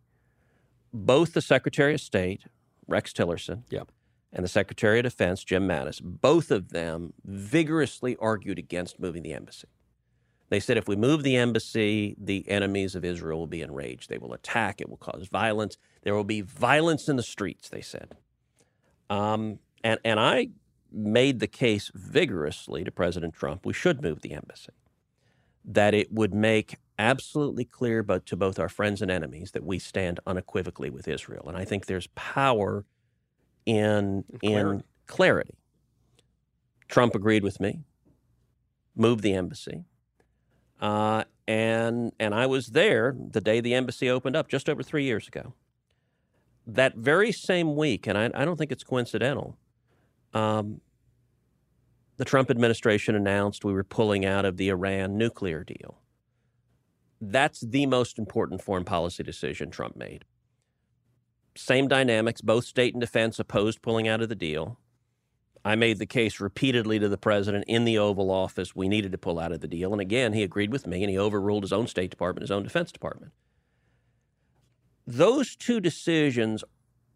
Both 0.94 1.34
the 1.34 1.42
Secretary 1.42 1.94
of 1.94 2.02
State, 2.02 2.44
Rex 2.88 3.12
Tillerson, 3.14 3.64
Yep. 3.70 3.92
and 4.32 4.44
the 4.44 4.50
Secretary 4.50 5.00
of 5.00 5.04
Defense, 5.04 5.44
Jim 5.44 5.68
Mattis, 5.68 6.02
both 6.02 6.50
of 6.50 6.70
them 6.70 7.14
vigorously 7.26 8.16
argued 8.20 8.58
against 8.58 9.00
moving 9.00 9.24
the 9.24 9.34
embassy. 9.34 9.68
They 10.50 10.62
said 10.62 10.78
if 10.78 10.88
we 10.88 10.96
move 10.96 11.24
the 11.24 11.36
embassy, 11.36 12.16
the 12.18 12.48
enemies 12.48 12.96
of 12.96 13.04
Israel 13.04 13.40
will 13.40 13.48
be 13.48 13.62
enraged. 13.62 14.10
They 14.10 14.18
will 14.18 14.34
attack. 14.34 14.80
It 14.80 14.90
will 14.90 14.98
cause 14.98 15.28
violence. 15.28 15.78
There 16.04 16.16
will 16.16 16.24
be 16.24 16.40
violence 16.40 17.10
in 17.10 17.18
the 17.18 17.24
streets, 17.24 17.68
they 17.68 17.82
said. 17.82 18.16
Um, 19.10 19.60
and, 19.84 20.00
and 20.06 20.20
I 20.20 20.50
made 20.92 21.40
the 21.42 21.48
case 21.48 21.92
vigorously 21.94 22.86
to 22.86 22.92
President 22.92 23.34
Trump 23.34 23.66
we 23.66 23.74
should 23.74 24.02
move 24.02 24.22
the 24.22 24.32
embassy, 24.32 24.72
that 25.68 25.94
it 25.94 26.12
would 26.12 26.34
make 26.34 26.78
absolutely 26.98 27.66
clear 27.66 28.02
but 28.02 28.26
to 28.26 28.36
both 28.36 28.58
our 28.58 28.70
friends 28.70 29.02
and 29.02 29.12
enemies 29.12 29.52
that 29.52 29.64
we 29.64 29.78
stand 29.78 30.20
unequivocally 30.26 30.90
with 30.90 31.08
Israel. 31.08 31.46
And 31.48 31.58
I 31.58 31.66
think 31.66 31.86
there's 31.86 32.08
power 32.16 32.86
in, 33.66 34.24
in 34.42 34.84
clarity. 35.06 35.56
Trump 36.88 37.14
agreed 37.14 37.44
with 37.44 37.60
me, 37.60 37.82
moved 38.96 39.22
the 39.22 39.34
embassy. 39.34 39.84
Uh, 40.80 41.24
and 41.48 42.12
and 42.20 42.36
I 42.36 42.46
was 42.46 42.68
there 42.68 43.16
the 43.18 43.42
day 43.42 43.62
the 43.62 43.74
embassy 43.74 44.10
opened 44.10 44.36
up, 44.36 44.48
just 44.48 44.70
over 44.70 44.84
three 44.84 45.04
years 45.04 45.28
ago. 45.28 45.54
That 46.66 46.96
very 46.96 47.32
same 47.32 47.76
week, 47.76 48.08
and 48.08 48.18
I, 48.18 48.30
I 48.34 48.46
don't 48.46 48.58
think 48.58 48.72
it's 48.72 48.84
coincidental. 48.84 49.58
Um, 50.34 50.82
the 52.18 52.26
Trump 52.26 52.50
administration 52.50 53.16
announced 53.16 53.64
we 53.64 53.74
were 53.74 53.84
pulling 53.84 54.26
out 54.26 54.46
of 54.46 54.58
the 54.58 54.70
Iran 54.70 55.18
nuclear 55.18 55.64
deal. 55.64 56.00
That's 57.22 57.62
the 57.62 57.86
most 57.86 58.20
important 58.20 58.62
foreign 58.62 58.84
policy 58.84 59.24
decision 59.24 59.72
Trump 59.72 59.96
made. 59.96 60.26
Same 61.56 61.88
dynamics, 61.88 62.42
both 62.42 62.66
state 62.66 62.94
and 62.94 63.02
defense 63.02 63.40
opposed 63.40 63.82
pulling 63.82 64.08
out 64.08 64.22
of 64.22 64.30
the 64.30 64.36
deal. 64.36 64.80
I 65.66 65.76
made 65.76 65.98
the 65.98 66.06
case 66.06 66.40
repeatedly 66.40 67.00
to 67.00 67.10
the 67.10 67.18
president 67.18 67.66
in 67.68 67.84
the 67.84 67.98
Oval 67.98 68.32
Office 68.32 68.76
we 68.76 68.88
needed 68.88 69.12
to 69.12 69.18
pull 69.18 69.40
out 69.40 69.52
of 69.52 69.62
the 69.62 69.68
deal. 69.68 69.92
And 69.92 70.02
again, 70.02 70.34
he 70.34 70.44
agreed 70.44 70.72
with 70.72 70.88
me 70.88 71.04
and 71.04 71.10
he 71.10 71.18
overruled 71.18 71.64
his 71.64 71.74
own 71.74 71.88
State 71.88 72.12
Department, 72.12 72.44
his 72.44 72.52
own 72.52 72.64
Defense 72.64 72.92
Department. 72.92 73.32
Those 75.06 75.56
two 75.56 75.80
decisions 75.80 76.64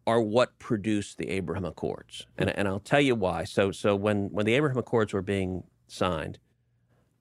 are 0.07 0.21
what 0.21 0.57
produced 0.59 1.17
the 1.17 1.29
Abraham 1.29 1.65
Accords. 1.65 2.25
And, 2.37 2.49
and 2.49 2.67
I'll 2.67 2.79
tell 2.79 3.01
you 3.01 3.15
why. 3.15 3.43
So, 3.43 3.71
so 3.71 3.95
when, 3.95 4.29
when 4.31 4.45
the 4.45 4.53
Abraham 4.55 4.77
Accords 4.77 5.13
were 5.13 5.21
being 5.21 5.63
signed, 5.87 6.39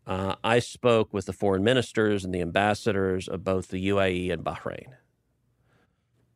uh, 0.06 0.36
I 0.42 0.58
spoke 0.58 1.12
with 1.12 1.26
the 1.26 1.32
foreign 1.32 1.62
ministers 1.62 2.24
and 2.24 2.34
the 2.34 2.40
ambassadors 2.40 3.28
of 3.28 3.44
both 3.44 3.68
the 3.68 3.88
UAE 3.88 4.32
and 4.32 4.42
Bahrain. 4.42 4.94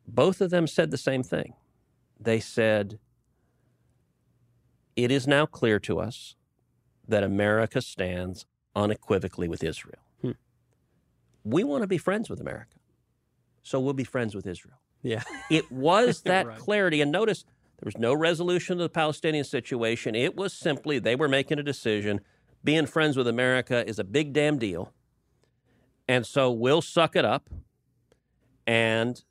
Both 0.07 0.39
of 0.39 0.51
them 0.51 0.67
said 0.67 0.91
the 0.91 0.97
same 0.97 1.23
thing. 1.23 1.53
They 2.19 2.39
said, 2.39 2.99
it 4.95 5.11
is 5.11 5.27
now 5.27 5.45
clear 5.45 5.79
to 5.79 5.99
us 5.99 6.35
that 7.07 7.23
America 7.23 7.81
stands 7.81 8.45
unequivocally 8.75 9.47
with 9.47 9.63
Israel. 9.63 9.99
Hmm. 10.21 10.31
We 11.43 11.63
want 11.63 11.81
to 11.81 11.87
be 11.87 11.97
friends 11.97 12.29
with 12.29 12.39
America, 12.39 12.77
so 13.63 13.79
we'll 13.79 13.93
be 13.93 14.03
friends 14.03 14.35
with 14.35 14.47
Israel. 14.47 14.79
Yeah. 15.05 15.21
It 15.51 15.71
was 15.71 16.21
that 16.23 16.47
Right. 16.47 16.57
clarity. 16.57 16.99
And 16.99 17.11
notice 17.11 17.43
there 17.77 17.85
was 17.85 17.97
no 17.97 18.13
resolution 18.13 18.77
to 18.77 18.83
the 18.83 18.89
Palestinian 18.89 19.45
situation. 19.45 20.15
It 20.15 20.35
was 20.35 20.51
simply 20.53 20.97
they 20.99 21.15
were 21.15 21.27
making 21.29 21.59
a 21.59 21.63
decision. 21.63 22.21
Being 22.63 22.87
friends 22.87 23.15
with 23.15 23.27
America 23.27 23.87
is 23.87 23.99
a 23.99 24.03
big 24.03 24.33
damn 24.33 24.57
deal. 24.57 24.91
And 26.07 26.25
so 26.25 26.51
we'll 26.51 26.81
suck 26.81 27.15
it 27.15 27.23
up 27.25 27.49
and 28.65 29.23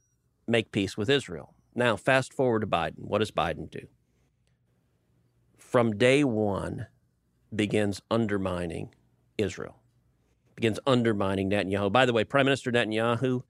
make 0.47 0.71
peace 0.71 0.97
with 0.97 1.11
Israel. 1.11 1.55
Now, 1.75 1.97
fast 1.97 2.33
forward 2.33 2.61
to 2.61 2.67
Biden. 2.69 2.99
What 3.01 3.19
does 3.19 3.33
Biden 3.33 3.69
do? 3.69 3.89
From 5.59 5.97
day 5.97 6.23
one, 6.23 6.87
begins 7.55 8.01
undermining 8.11 8.95
Israel, 9.39 9.81
begins 10.55 10.79
undermining 10.87 11.51
Netanyahu. 11.51 11.91
By 11.91 12.07
the 12.07 12.13
way, 12.13 12.23
Prime 12.25 12.47
Minister 12.47 12.71
Netanyahu, 12.71 13.43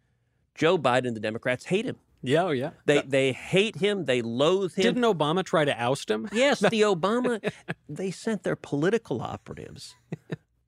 Joe 0.55 0.79
Biden 0.79 1.09
and 1.09 1.17
the 1.17 1.21
Democrats 1.21 1.67
hate 1.67 1.85
him. 1.85 1.97
Yeah, 2.27 2.45
oh, 2.45 2.51
yeah. 2.53 2.71
They 2.87 3.03
they 3.03 3.33
hate 3.33 3.77
him. 3.77 4.07
They 4.07 4.23
loathe 4.23 4.75
him. 4.75 4.83
Didn't 4.83 5.03
Obama 5.03 5.45
try 5.45 5.67
to 5.67 5.79
oust 5.79 6.11
him? 6.11 6.27
Yes, 6.33 6.61
the 6.61 6.81
Obama. 6.81 7.53
They 7.87 8.11
sent 8.11 8.45
their 8.45 8.57
political 8.57 9.21
operatives 9.21 9.95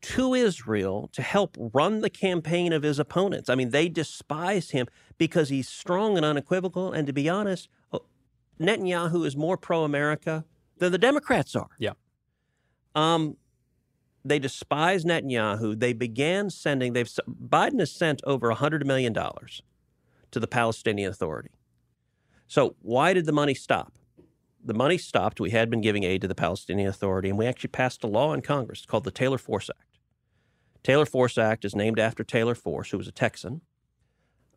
to 0.02 0.34
Israel 0.34 1.08
to 1.12 1.22
help 1.22 1.56
run 1.58 2.02
the 2.02 2.10
campaign 2.10 2.74
of 2.74 2.82
his 2.82 2.98
opponents. 2.98 3.48
I 3.48 3.54
mean, 3.54 3.70
they 3.70 3.88
despise 3.88 4.70
him 4.70 4.86
because 5.16 5.48
he's 5.48 5.66
strong 5.66 6.18
and 6.18 6.26
unequivocal. 6.26 6.92
And 6.92 7.06
to 7.06 7.14
be 7.14 7.26
honest, 7.26 7.68
uh, 7.90 8.00
Netanyahu 8.60 9.26
is 9.26 9.34
more 9.34 9.56
pro-America 9.56 10.44
than 10.76 10.92
the 10.92 10.98
Democrats 10.98 11.56
are. 11.56 11.70
Yeah. 11.78 11.92
Um, 12.94 13.38
they 14.26 14.38
despise 14.38 15.06
Netanyahu. 15.06 15.80
They 15.80 15.94
began 15.94 16.50
sending. 16.50 16.92
They've 16.92 17.08
Biden 17.26 17.80
has 17.80 17.92
sent 17.92 18.20
over 18.24 18.50
hundred 18.50 18.86
million 18.86 19.14
dollars 19.14 19.62
to 20.30 20.40
the 20.40 20.46
Palestinian 20.46 21.10
Authority. 21.10 21.50
So 22.46 22.76
why 22.80 23.12
did 23.12 23.26
the 23.26 23.32
money 23.32 23.54
stop? 23.54 23.92
The 24.64 24.74
money 24.74 24.98
stopped. 24.98 25.40
We 25.40 25.50
had 25.50 25.70
been 25.70 25.80
giving 25.80 26.04
aid 26.04 26.22
to 26.22 26.28
the 26.28 26.34
Palestinian 26.34 26.88
Authority, 26.88 27.28
and 27.28 27.38
we 27.38 27.46
actually 27.46 27.68
passed 27.68 28.02
a 28.04 28.08
law 28.08 28.32
in 28.32 28.42
Congress 28.42 28.84
called 28.86 29.04
the 29.04 29.10
Taylor 29.10 29.38
Force 29.38 29.70
Act. 29.70 29.98
Taylor 30.82 31.06
Force 31.06 31.38
Act 31.38 31.64
is 31.64 31.74
named 31.74 31.98
after 31.98 32.22
Taylor 32.22 32.54
Force, 32.54 32.90
who 32.90 32.98
was 32.98 33.08
a 33.08 33.12
Texan. 33.12 33.60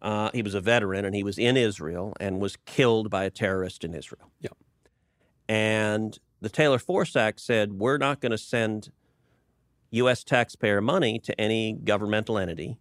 Uh, 0.01 0.29
he 0.33 0.41
was 0.41 0.53
a 0.53 0.61
veteran, 0.61 1.05
and 1.05 1.15
he 1.15 1.23
was 1.23 1.37
in 1.37 1.57
Israel 1.57 2.13
and 2.19 2.39
was 2.39 2.55
killed 2.65 3.09
by 3.09 3.23
a 3.23 3.29
terrorist 3.29 3.83
in 3.83 3.93
Israel. 3.93 4.31
Yeah. 4.39 4.49
And 5.47 6.17
the 6.41 6.49
Taylor 6.49 6.79
Force 6.79 7.15
Act 7.15 7.39
said 7.39 7.73
we're 7.73 7.97
not 7.97 8.21
going 8.21 8.31
to 8.31 8.37
send 8.37 8.91
U.S. 9.91 10.23
taxpayer 10.23 10.81
money 10.81 11.19
to 11.19 11.39
any 11.39 11.73
governmental 11.73 12.37
entity 12.37 12.77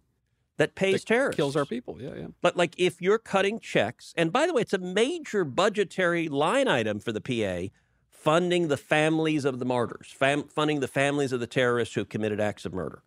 that 0.59 0.75
pays 0.75 1.01
That 1.01 1.07
terrorists. 1.07 1.35
Kills 1.37 1.55
our 1.55 1.65
people. 1.65 1.97
Yeah, 1.99 2.11
yeah. 2.15 2.27
But 2.41 2.55
like 2.55 2.75
if 2.77 3.01
you're 3.01 3.17
cutting 3.17 3.59
checks, 3.59 4.13
and 4.15 4.31
by 4.31 4.45
the 4.45 4.53
way, 4.53 4.61
it's 4.61 4.73
a 4.73 4.77
major 4.77 5.43
budgetary 5.43 6.27
line 6.27 6.67
item 6.67 6.99
for 6.99 7.11
the 7.11 7.21
PA, 7.21 7.73
funding 8.09 8.67
the 8.67 8.77
families 8.77 9.45
of 9.45 9.57
the 9.59 9.65
martyrs, 9.65 10.13
fam- 10.15 10.43
funding 10.49 10.81
the 10.81 10.87
families 10.87 11.31
of 11.31 11.39
the 11.39 11.47
terrorists 11.47 11.95
who 11.95 12.03
committed 12.05 12.39
acts 12.39 12.65
of 12.65 12.73
murder. 12.73 13.01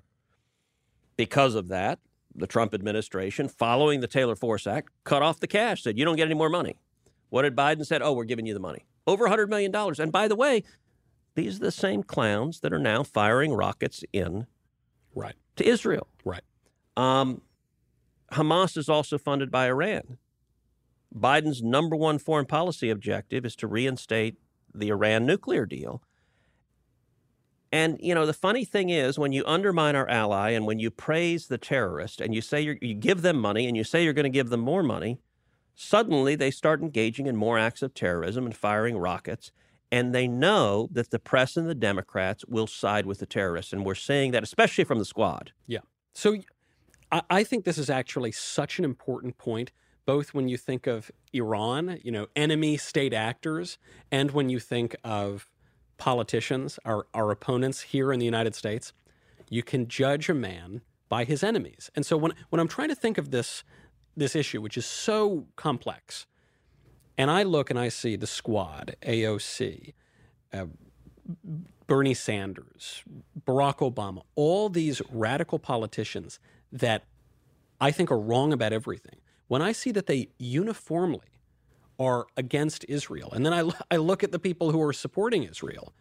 Because 1.17 1.55
of 1.55 1.69
that, 1.69 1.99
the 2.35 2.47
Trump 2.47 2.73
administration, 2.73 3.49
following 3.49 4.01
the 4.01 4.07
Taylor 4.09 4.35
Force 4.35 4.67
Act, 4.67 4.91
cut 5.05 5.21
off 5.23 5.39
the 5.39 5.47
cash, 5.47 5.83
said 5.83 5.99
you 5.99 6.05
don't 6.07 6.17
get 6.17 6.25
any 6.25 6.35
more 6.35 6.49
money. 6.49 6.79
What 7.29 7.43
did 7.43 7.55
Biden 7.55 7.85
said? 7.87 8.01
Oh, 8.03 8.13
we're 8.15 8.25
giving 8.25 8.47
you 8.47 8.55
the 8.55 8.61
money. 8.61 8.87
Over 9.07 9.29
$100 9.29 9.49
million. 9.49 9.75
And 10.01 10.11
by 10.11 10.27
the 10.29 10.37
way, 10.37 10.65
these 11.35 11.57
are 11.57 11.65
the 11.65 11.71
same 11.71 12.03
clowns 12.03 12.61
that 12.61 12.73
are 12.73 12.79
now 12.79 13.03
firing 13.03 13.53
rockets 13.53 14.03
in 14.13 14.47
Right. 15.15 15.35
to 15.57 15.67
Israel. 15.67 16.09
Right. 16.25 16.43
Um, 16.97 17.43
Hamas 18.33 18.77
is 18.77 18.89
also 18.89 19.19
funded 19.19 19.51
by 19.51 19.67
Iran. 19.67 20.19
Biden's 21.15 21.63
number 21.63 21.95
one 21.95 22.19
foreign 22.19 22.47
policy 22.47 22.89
objective 22.91 23.45
is 23.45 23.55
to 23.57 23.67
reinstate 23.67 24.37
the 24.75 24.89
Iran 24.89 25.27
nuclear 25.27 25.67
deal. 25.67 26.03
And, 27.71 27.99
you 28.01 28.15
know, 28.15 28.27
the 28.27 28.35
funny 28.35 28.65
thing 28.65 28.91
is 28.91 29.19
when 29.19 29.33
you 29.33 29.45
undermine 29.47 29.97
our 29.97 30.09
ally 30.09 30.51
and 30.51 30.67
when 30.67 30.79
you 30.79 30.91
praise 30.91 31.47
the 31.47 31.59
terrorist 31.59 32.21
and 32.21 32.35
you 32.35 32.43
say 32.43 32.61
you 32.81 32.95
give 32.95 33.23
them 33.23 33.39
money 33.39 33.67
and 33.67 33.77
you 33.77 33.85
say 33.85 34.05
you're 34.05 34.13
going 34.13 34.25
to 34.25 34.31
give 34.31 34.51
them 34.51 34.61
more 34.61 34.83
money, 34.83 35.21
suddenly 35.75 36.35
they 36.35 36.51
start 36.51 36.83
engaging 36.83 37.27
in 37.27 37.37
more 37.37 37.59
acts 37.59 37.81
of 37.83 37.95
terrorism 37.95 38.45
and 38.45 38.55
firing 38.55 38.99
rockets. 38.99 39.53
And 39.91 40.15
they 40.15 40.29
know 40.29 40.89
that 40.93 41.11
the 41.11 41.19
press 41.19 41.57
and 41.57 41.69
the 41.69 41.75
Democrats 41.75 42.45
will 42.47 42.67
side 42.67 43.07
with 43.07 43.19
the 43.19 43.27
terrorists. 43.27 43.73
And 43.73 43.85
we're 43.85 43.95
seeing 43.95 44.33
that, 44.33 44.43
especially 44.43 44.85
from 44.85 44.99
the 44.99 45.05
squad. 45.05 45.53
Yeah. 45.67 45.81
So 46.15 46.37
I, 47.13 47.23
I 47.31 47.45
think 47.45 47.65
this 47.65 47.79
is 47.79 47.91
actually 47.91 48.33
such 48.33 48.81
an 48.81 48.85
important 48.85 49.39
point, 49.39 49.71
both 50.07 50.35
when 50.35 50.49
you 50.49 50.57
think 50.57 50.89
of 50.89 51.13
Iran, 51.33 52.01
you 52.03 52.11
know, 52.11 52.27
enemy 52.35 52.77
state 52.77 53.13
actors, 53.13 53.79
and 54.11 54.33
when 54.33 54.49
you 54.49 54.59
think 54.59 54.97
of 55.05 55.49
politicians, 56.03 56.81
our, 56.85 57.07
our 57.15 57.31
opponents 57.31 57.83
here 57.83 58.13
in 58.13 58.19
the 58.19 58.25
United 58.25 58.57
States. 58.57 58.93
You 59.49 59.63
can 59.63 59.87
judge 59.87 60.29
a 60.29 60.35
man 60.35 60.81
by 61.09 61.23
his 61.23 61.45
enemies. 61.45 61.93
And 61.95 62.05
so 62.05 62.17
when, 62.17 62.33
when 62.49 62.59
I'm 62.59 62.67
trying 62.67 62.89
to 62.89 62.97
think 62.97 63.19
of 63.19 63.31
this, 63.31 63.63
this 64.17 64.35
issue, 64.35 64.61
which 64.61 64.77
is 64.77 64.85
so 64.85 65.47
complex, 65.55 66.27
and 67.17 67.31
I 67.31 67.45
look 67.45 67.71
and 67.71 67.79
I 67.79 67.89
see 67.89 68.17
the 68.17 68.27
squad, 68.27 68.97
AOC, 69.03 69.93
uh, 70.53 70.65
Bernie 71.87 72.15
Sanders, 72.15 73.05
Barack 73.47 73.79
Obama, 73.79 74.23
all 74.35 74.69
these 74.69 75.01
radical 75.09 75.61
politicians 75.61 76.41
that 76.73 77.05
I 77.81 77.91
think 77.91 78.11
are 78.11 78.19
wrong 78.19 78.53
about 78.53 78.73
everything. 78.73 79.17
When 79.49 79.63
I 79.63 79.73
see 79.73 79.93
that 79.93 80.07
they 80.07 80.29
uniformly 80.39 81.21
are 81.99 82.27
against 82.37 82.85
Israel, 82.89 83.31
and 83.33 83.45
then 83.45 83.53
I, 83.53 83.71
I 83.91 83.97
look 83.97 84.25
at 84.25 84.33
the 84.33 84.39
people 84.39 84.73
who 84.73 84.83
are 84.83 84.93
supporting 84.93 85.45
Israel, 85.45 85.93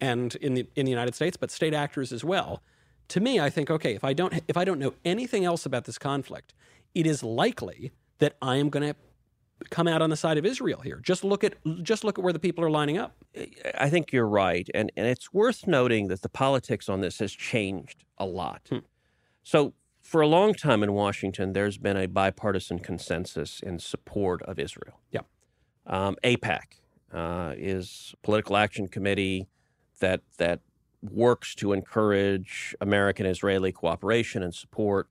and 0.00 0.34
in 0.36 0.54
the 0.54 0.66
in 0.76 0.86
the 0.86 0.90
United 0.90 1.14
States, 1.14 1.36
but 1.36 1.50
state 1.50 1.74
actors 1.74 2.12
as 2.12 2.24
well. 2.24 2.62
To 3.08 3.20
me, 3.20 3.40
I 3.40 3.50
think 3.50 3.70
okay, 3.70 3.94
if 3.94 4.04
I 4.04 4.12
don't 4.12 4.40
if 4.48 4.56
I 4.56 4.64
don't 4.64 4.78
know 4.78 4.94
anything 5.04 5.44
else 5.44 5.66
about 5.66 5.84
this 5.84 5.98
conflict, 5.98 6.54
it 6.94 7.06
is 7.06 7.22
likely 7.22 7.92
that 8.18 8.36
I 8.40 8.56
am 8.56 8.70
going 8.70 8.88
to 8.88 8.96
come 9.68 9.86
out 9.86 10.00
on 10.00 10.10
the 10.10 10.16
side 10.16 10.38
of 10.38 10.46
Israel 10.46 10.80
here. 10.80 11.00
Just 11.02 11.22
look 11.24 11.44
at 11.44 11.54
just 11.82 12.04
look 12.04 12.18
at 12.18 12.24
where 12.24 12.32
the 12.32 12.38
people 12.38 12.64
are 12.64 12.70
lining 12.70 12.96
up. 12.96 13.16
I 13.76 13.90
think 13.90 14.12
you're 14.12 14.26
right. 14.26 14.68
And, 14.72 14.90
and 14.96 15.06
it's 15.06 15.32
worth 15.32 15.66
noting 15.66 16.08
that 16.08 16.22
the 16.22 16.28
politics 16.28 16.88
on 16.88 17.00
this 17.00 17.18
has 17.18 17.32
changed 17.32 18.04
a 18.18 18.24
lot. 18.24 18.62
Hmm. 18.70 18.78
So, 19.42 19.74
for 20.10 20.22
a 20.22 20.26
long 20.26 20.54
time 20.54 20.82
in 20.82 20.92
Washington, 20.92 21.52
there's 21.52 21.78
been 21.78 21.96
a 21.96 22.08
bipartisan 22.08 22.80
consensus 22.80 23.60
in 23.60 23.78
support 23.78 24.42
of 24.42 24.58
Israel. 24.58 24.98
Yeah. 25.12 25.20
Um, 25.86 26.16
AIPAC 26.24 26.80
uh, 27.14 27.54
is 27.56 28.12
a 28.14 28.26
political 28.26 28.56
action 28.56 28.88
committee 28.88 29.46
that, 30.00 30.22
that 30.38 30.62
works 31.00 31.54
to 31.54 31.72
encourage 31.72 32.74
American 32.80 33.24
Israeli 33.24 33.70
cooperation 33.70 34.42
and 34.42 34.52
support. 34.52 35.06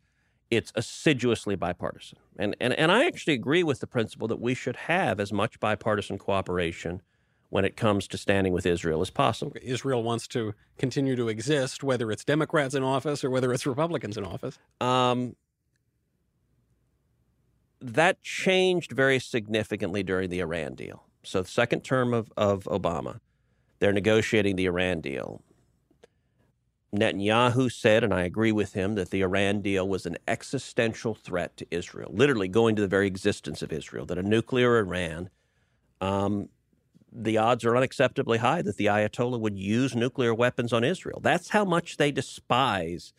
It's 0.51 0.73
assiduously 0.75 1.55
bipartisan. 1.55 2.19
And, 2.38 2.57
and, 2.59 2.73
and 2.73 2.91
I 2.91 3.05
actually 3.05 3.35
agree 3.35 3.63
with 3.63 3.79
the 3.79 3.88
principle 3.88 4.27
that 4.27 4.41
we 4.41 4.53
should 4.53 4.75
have 4.75 5.21
as 5.21 5.31
much 5.31 5.62
bipartisan 5.62 6.17
cooperation 6.17 7.01
when 7.49 7.65
it 7.65 7.75
comes 7.75 8.07
to 8.07 8.17
standing 8.17 8.53
with 8.53 8.65
Israel 8.65 9.01
as 9.01 9.09
possible. 9.09 9.53
Israel 9.62 10.03
wants 10.03 10.27
to 10.27 10.53
continue 10.77 11.15
to 11.15 11.29
exist, 11.29 11.83
whether 11.83 12.12
it's 12.12 12.23
Democrats 12.23 12.75
in 12.75 12.83
office 12.83 13.23
or 13.23 13.29
whether 13.29 13.51
it's 13.51 13.65
Republicans 13.65 14.17
in 14.17 14.23
office. 14.23 14.59
Um, 14.79 15.35
that 17.81 18.21
changed 18.21 18.91
very 18.91 19.19
significantly 19.19 20.03
during 20.03 20.29
the 20.29 20.39
Iran 20.39 20.75
deal. 20.75 21.03
So, 21.23 21.41
the 21.41 21.49
second 21.49 21.81
term 21.81 22.13
of, 22.13 22.31
of 22.38 22.63
Obama, 22.65 23.19
they're 23.79 23.93
negotiating 23.93 24.55
the 24.55 24.65
Iran 24.65 25.01
deal. 25.01 25.41
Netanyahu 26.95 27.71
said, 27.71 28.03
and 28.03 28.13
I 28.13 28.23
agree 28.23 28.51
with 28.51 28.73
him, 28.73 28.95
that 28.95 29.12
the 29.12 29.21
Iran 29.21 29.62
deal 29.62 29.88
was 29.88 30.05
an 30.05 30.17
existential 30.27 31.13
threat 31.13 31.55
to 31.57 31.67
Israel, 31.69 32.09
literally 32.13 32.47
going 32.47 32.75
to 32.75 32.81
the 32.81 32.88
very 32.88 33.05
existence 33.05 33.62
of 33.62 33.71
Israel, 33.71 34.05
that 34.07 34.17
a 34.17 34.23
nuclear 34.23 34.79
Iran, 34.79 35.29
um, 36.01 36.49
the 37.12 37.38
odds 37.38 37.65
are 37.65 37.74
unacceptably 37.74 38.38
high 38.38 38.62
that 38.62 38.78
the 38.78 38.86
Ayatollah 38.86 39.39
would 39.39 39.58
use 39.58 39.95
nuclear 39.95 40.34
weapons 40.34 40.72
on 40.74 40.84
Israel. 40.84 41.19
That's 41.22 41.50
how 41.50 41.65
much 41.65 41.98
they 41.98 42.12
despise 42.12 43.13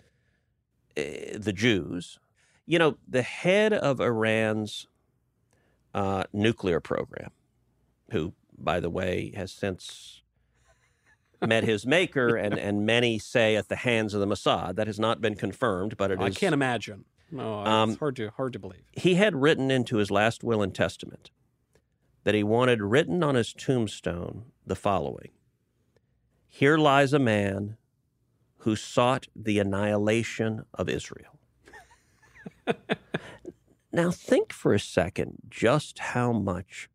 uh, 0.96 1.02
the 1.36 1.52
Jews. 1.54 2.18
You 2.66 2.78
know, 2.78 2.96
the 3.08 3.22
head 3.22 3.72
of 3.72 4.00
Iran's 4.00 4.86
uh, 5.94 6.24
nuclear 6.32 6.80
program, 6.80 7.30
who, 8.12 8.32
by 8.56 8.80
the 8.80 8.90
way, 8.90 9.32
has 9.34 9.50
since 9.50 10.22
met 11.44 11.64
his 11.64 11.86
maker, 11.86 12.36
and, 12.36 12.58
and 12.58 12.86
many 12.86 13.18
say 13.18 13.56
at 13.56 13.68
the 13.68 13.76
hands 13.76 14.14
of 14.14 14.20
the 14.20 14.26
Mossad. 14.26 14.76
That 14.76 14.86
has 14.86 15.00
not 15.00 15.20
been 15.20 15.34
confirmed, 15.34 15.96
but 15.96 16.10
it 16.10 16.20
is. 16.20 16.26
I 16.26 16.30
can't 16.30 16.54
imagine. 16.54 17.04
No, 17.32 17.60
Um, 17.64 17.90
it's 17.90 17.98
hard 17.98 18.16
to 18.16 18.30
hard 18.30 18.52
to 18.54 18.58
believe. 18.58 18.82
He 18.92 19.14
had 19.14 19.36
written 19.36 19.70
into 19.70 19.96
his 19.98 20.10
last 20.10 20.42
will 20.42 20.62
and 20.62 20.74
testament 20.74 21.30
that 22.24 22.34
he 22.34 22.42
wanted 22.42 22.80
written 22.82 23.22
on 23.22 23.34
his 23.34 23.52
tombstone 23.52 24.44
the 24.66 24.76
following 24.76 25.30
Here 26.48 26.76
lies 26.76 27.12
a 27.12 27.18
man 27.18 27.76
who 28.58 28.76
sought 28.76 29.26
the 29.34 29.58
annihilation 29.58 30.64
of 30.74 30.88
Israel. 30.88 31.38
now, 33.92 34.10
think 34.10 34.52
for 34.52 34.74
a 34.74 34.78
second 34.80 35.38
just 35.48 35.98
how 35.98 36.32
much 36.32 36.88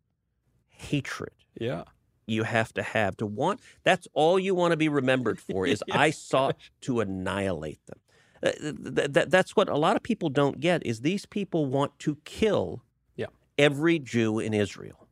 hatred 0.69 1.33
Yeah. 1.59 1.83
you 2.27 2.43
have 2.43 2.73
to 2.73 2.83
have 2.83 3.15
to 3.17 3.25
want 3.25 3.59
that's 3.83 4.07
all 4.13 4.37
you 4.37 4.53
want 4.53 4.71
to 4.71 4.77
be 4.77 4.89
remembered 4.89 5.39
for 5.39 5.65
is 5.73 5.81
Yeah, 5.87 5.99
i 5.99 6.09
sought 6.11 6.57
to 6.81 6.99
annihilate 6.99 7.79
them 7.87 7.99
Uh, 8.43 8.51
th- 8.95 9.13
th- 9.13 9.29
that's 9.29 9.55
what 9.55 9.69
a 9.69 9.77
lot 9.77 9.95
of 9.95 10.03
people 10.03 10.29
don't 10.29 10.59
get 10.59 10.85
is 10.85 11.01
these 11.01 11.25
people 11.25 11.65
want 11.65 11.97
to 11.99 12.17
kill 12.25 12.83
Yeah. 13.15 13.27
every 13.57 13.97
jew 13.99 14.39
in 14.39 14.53
israel. 14.53 15.04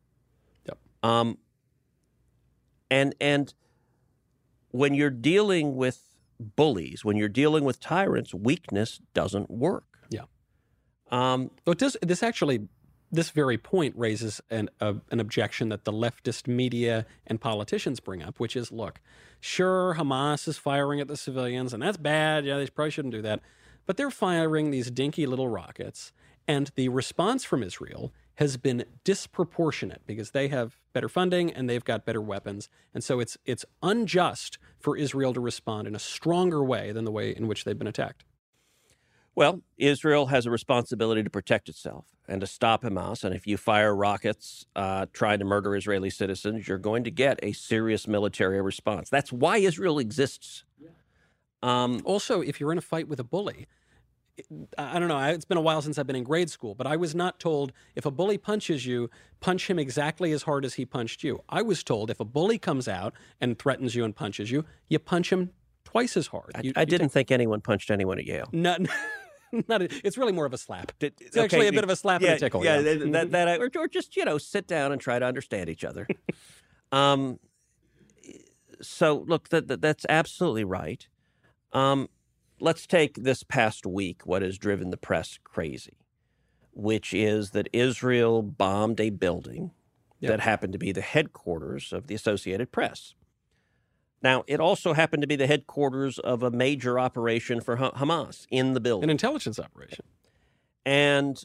Um 1.04 1.38
and 2.90 3.14
and 3.22 3.54
when 4.72 4.94
you're 4.94 5.10
dealing 5.10 5.76
with 5.76 6.02
bullies 6.40 7.06
when 7.06 7.16
you're 7.16 7.30
dealing 7.30 7.64
with 7.64 7.80
tyrants 7.80 8.34
weakness 8.34 9.00
doesn't 9.14 9.50
work 9.50 10.00
Yeah. 10.10 10.24
um 11.12 11.52
But 11.66 11.78
does 11.78 11.96
this 12.02 12.24
actually 12.24 12.68
this 13.12 13.30
very 13.30 13.60
point 13.60 13.96
raises 13.96 14.42
an, 14.50 14.70
an 14.82 15.20
objection 15.20 15.70
that 15.70 15.86
the 15.86 15.94
leftist 15.94 16.48
media 16.48 17.06
and 17.28 17.40
politicians 17.40 18.00
bring 18.00 18.24
up, 18.24 18.40
which 18.40 18.56
is 18.56 18.72
look, 18.72 19.00
sure, 19.40 19.96
Hamas 20.00 20.48
is 20.48 20.58
firing 20.58 21.00
at 21.00 21.08
the 21.08 21.16
civilians, 21.16 21.74
and 21.74 21.84
that's 21.84 21.98
bad. 21.98 22.44
Yeah, 22.44 22.58
they 22.58 22.66
probably 22.66 22.90
shouldn't 22.90 23.14
do 23.14 23.22
that. 23.22 23.42
But 23.86 23.98
they're 23.98 24.10
firing 24.10 24.72
these 24.72 24.90
dinky 24.90 25.28
little 25.28 25.48
rockets, 25.48 26.12
and 26.48 26.72
the 26.74 26.90
response 26.90 27.44
from 27.44 27.62
Israel 27.62 28.12
has 28.36 28.58
been 28.58 28.86
disproportionate 29.04 30.02
because 30.06 30.32
they 30.32 30.48
have 30.48 30.78
better 30.92 31.10
funding 31.10 31.52
and 31.52 31.70
they've 31.70 31.84
got 31.84 32.06
better 32.06 32.22
weapons. 32.22 32.70
And 32.94 33.04
so 33.04 33.20
it's 33.20 33.38
it's 33.46 33.66
unjust 33.82 34.58
for 34.80 34.98
Israel 34.98 35.34
to 35.34 35.40
respond 35.40 35.88
in 35.88 35.96
a 35.96 36.00
stronger 36.00 36.64
way 36.64 36.92
than 36.92 37.06
the 37.06 37.12
way 37.12 37.36
in 37.36 37.48
which 37.48 37.64
they've 37.64 37.78
been 37.78 37.88
attacked. 37.88 38.26
Well, 39.36 39.62
Israel 39.78 40.28
has 40.28 40.46
a 40.46 40.52
responsibility 40.52 41.24
to 41.24 41.30
protect 41.30 41.68
itself 41.68 42.06
and 42.28 42.40
to 42.42 42.48
stop 42.48 42.84
Hamas. 42.84 43.24
And 43.24 43.34
if 43.34 43.48
you 43.48 43.58
fire 43.58 43.96
rockets 43.96 44.66
uh, 44.76 45.08
trying 45.12 45.40
to 45.40 45.46
murder 45.46 45.76
Israeli 45.76 46.12
citizens, 46.12 46.68
you're 46.68 46.78
going 46.78 47.04
to 47.06 47.12
get 47.12 47.40
a 47.42 47.52
serious 47.54 48.08
military 48.08 48.62
response. 48.62 49.10
That's 49.10 49.34
why 49.34 49.58
Israel 49.58 49.98
exists. 49.98 50.66
Um, 51.64 52.02
also, 52.04 52.42
if 52.42 52.60
you're 52.60 52.74
in 52.74 52.78
a 52.78 52.82
fight 52.82 53.08
with 53.08 53.20
a 53.20 53.24
bully, 53.24 53.68
I 54.78 54.98
don't 55.00 55.08
know. 55.10 55.20
It's 55.20 55.46
been 55.46 55.58
a 55.58 55.62
while 55.62 55.82
since 55.82 55.98
I've 56.00 56.08
been 56.08 56.16
in 56.16 56.24
grade 56.24 56.50
school, 56.50 56.74
but 56.74 56.88
I 56.88 56.96
was 56.96 57.14
not 57.14 57.40
told 57.40 57.72
if 57.96 58.06
a 58.06 58.12
bully 58.12 58.38
punches 58.38 58.86
you, 58.86 59.10
punch 59.40 59.70
him 59.70 59.78
exactly 59.78 60.32
as 60.32 60.44
hard 60.44 60.66
as 60.66 60.74
he 60.76 60.86
punched 60.86 61.24
you. 61.24 61.42
I 61.50 61.62
was 61.62 61.84
told 61.84 62.10
if 62.10 62.20
a 62.20 62.26
bully 62.26 62.58
comes 62.58 62.88
out 62.88 63.14
and 63.40 63.60
threatens 63.60 63.94
you 63.96 64.04
and 64.04 64.16
punches 64.16 64.50
you, 64.50 64.66
you 64.90 64.98
punch 64.98 65.32
him 65.32 65.52
twice 65.84 66.18
as 66.18 66.28
hard. 66.28 66.52
I, 66.56 66.62
You- 66.62 66.74
I 66.76 66.82
you 66.82 66.86
didn't 66.88 67.10
think 67.10 67.30
anyone 67.32 67.62
punched 67.62 67.92
anyone 67.92 68.18
at 68.18 68.26
Yale. 68.26 68.50
Not, 68.52 68.82
not. 69.68 69.84
A, 69.84 69.90
it's 70.04 70.18
really 70.18 70.32
more 70.32 70.46
of 70.48 70.54
a 70.54 70.58
slap. 70.58 70.92
It's 71.00 71.38
actually 71.38 71.68
a 71.68 71.72
bit 71.72 71.84
of 71.84 71.92
a 71.92 71.96
slap 71.96 72.22
yeah, 72.22 72.30
and 72.30 72.38
a 72.38 72.40
tickle. 72.40 72.66
Yeah, 72.66 72.80
yeah. 72.80 72.94
that, 72.96 73.12
that, 73.12 73.32
that- 73.32 73.60
or, 73.62 73.70
or 73.78 73.88
just 73.88 74.16
you 74.18 74.26
know 74.26 74.40
sit 74.40 74.66
down 74.68 74.92
and 74.92 75.00
try 75.00 75.20
to 75.20 75.26
understand 75.26 75.70
each 75.70 75.84
other. 75.84 76.08
um, 76.92 77.40
so 78.82 79.24
look, 79.28 79.50
that, 79.50 79.68
that 79.68 79.82
that's 79.82 80.06
absolutely 80.10 80.64
right. 80.64 81.08
Um, 81.72 82.10
let's 82.64 82.88
take 82.88 83.16
this 83.16 83.44
past 83.44 83.86
week 83.86 84.26
what 84.26 84.42
has 84.42 84.58
driven 84.58 84.90
the 84.90 84.98
press 84.98 85.38
crazy, 85.44 85.98
which 86.72 87.14
is 87.14 87.52
that 87.52 87.68
Israel 87.74 88.42
bombed 88.42 89.00
a 89.00 89.10
building 89.10 89.72
Yep. 90.22 90.30
that 90.32 90.40
happened 90.40 90.72
to 90.72 90.80
be 90.80 90.94
the 90.94 91.02
headquarters 91.02 91.92
of 91.92 92.08
the 92.08 92.16
Associated 92.16 92.72
Press. 92.72 93.14
Now, 94.22 94.46
it 94.48 94.62
also 94.62 94.94
happened 94.94 95.22
to 95.22 95.28
be 95.28 95.36
the 95.36 95.48
headquarters 95.48 96.18
of 96.18 96.44
a 96.44 96.50
major 96.50 96.98
operation 96.98 97.60
for 97.60 97.76
Ha- 97.76 97.92
Hamas 97.92 98.48
in 98.50 98.72
the 98.72 98.80
building. 98.80 99.04
An 99.04 99.10
intelligence 99.10 99.60
operation. 99.60 100.06
And, 100.86 101.44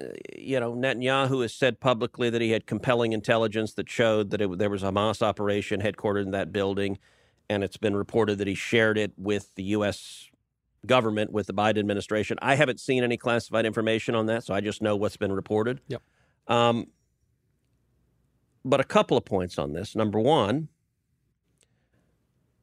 uh, 0.00 0.04
you 0.36 0.60
know, 0.60 0.74
Netanyahu 0.74 1.42
has 1.42 1.52
said 1.52 1.80
publicly 1.80 2.30
that 2.30 2.40
he 2.40 2.52
had 2.52 2.66
compelling 2.66 3.12
intelligence 3.12 3.74
that 3.74 3.90
showed 3.90 4.30
that 4.30 4.40
it, 4.40 4.58
there 4.58 4.70
was 4.70 4.84
a 4.84 4.92
Hamas 4.92 5.20
operation 5.20 5.80
headquartered 5.80 6.22
in 6.22 6.30
that 6.30 6.52
building. 6.52 6.98
And 7.50 7.64
it's 7.64 7.76
been 7.76 7.96
reported 7.96 8.38
that 8.38 8.46
he 8.46 8.54
shared 8.54 8.96
it 8.96 9.12
with 9.16 9.54
the 9.56 9.64
U.S. 9.64 10.30
government, 10.86 11.32
with 11.32 11.48
the 11.48 11.52
Biden 11.52 11.78
administration. 11.78 12.38
I 12.40 12.54
haven't 12.54 12.78
seen 12.78 13.02
any 13.02 13.16
classified 13.16 13.66
information 13.66 14.14
on 14.14 14.26
that, 14.26 14.44
so 14.44 14.54
I 14.54 14.60
just 14.60 14.80
know 14.80 14.94
what's 14.94 15.16
been 15.16 15.32
reported. 15.32 15.80
Yep. 15.88 16.02
Um, 16.46 16.86
but 18.64 18.78
a 18.78 18.84
couple 18.84 19.16
of 19.16 19.24
points 19.24 19.58
on 19.58 19.72
this. 19.72 19.96
Number 19.96 20.20
one, 20.20 20.68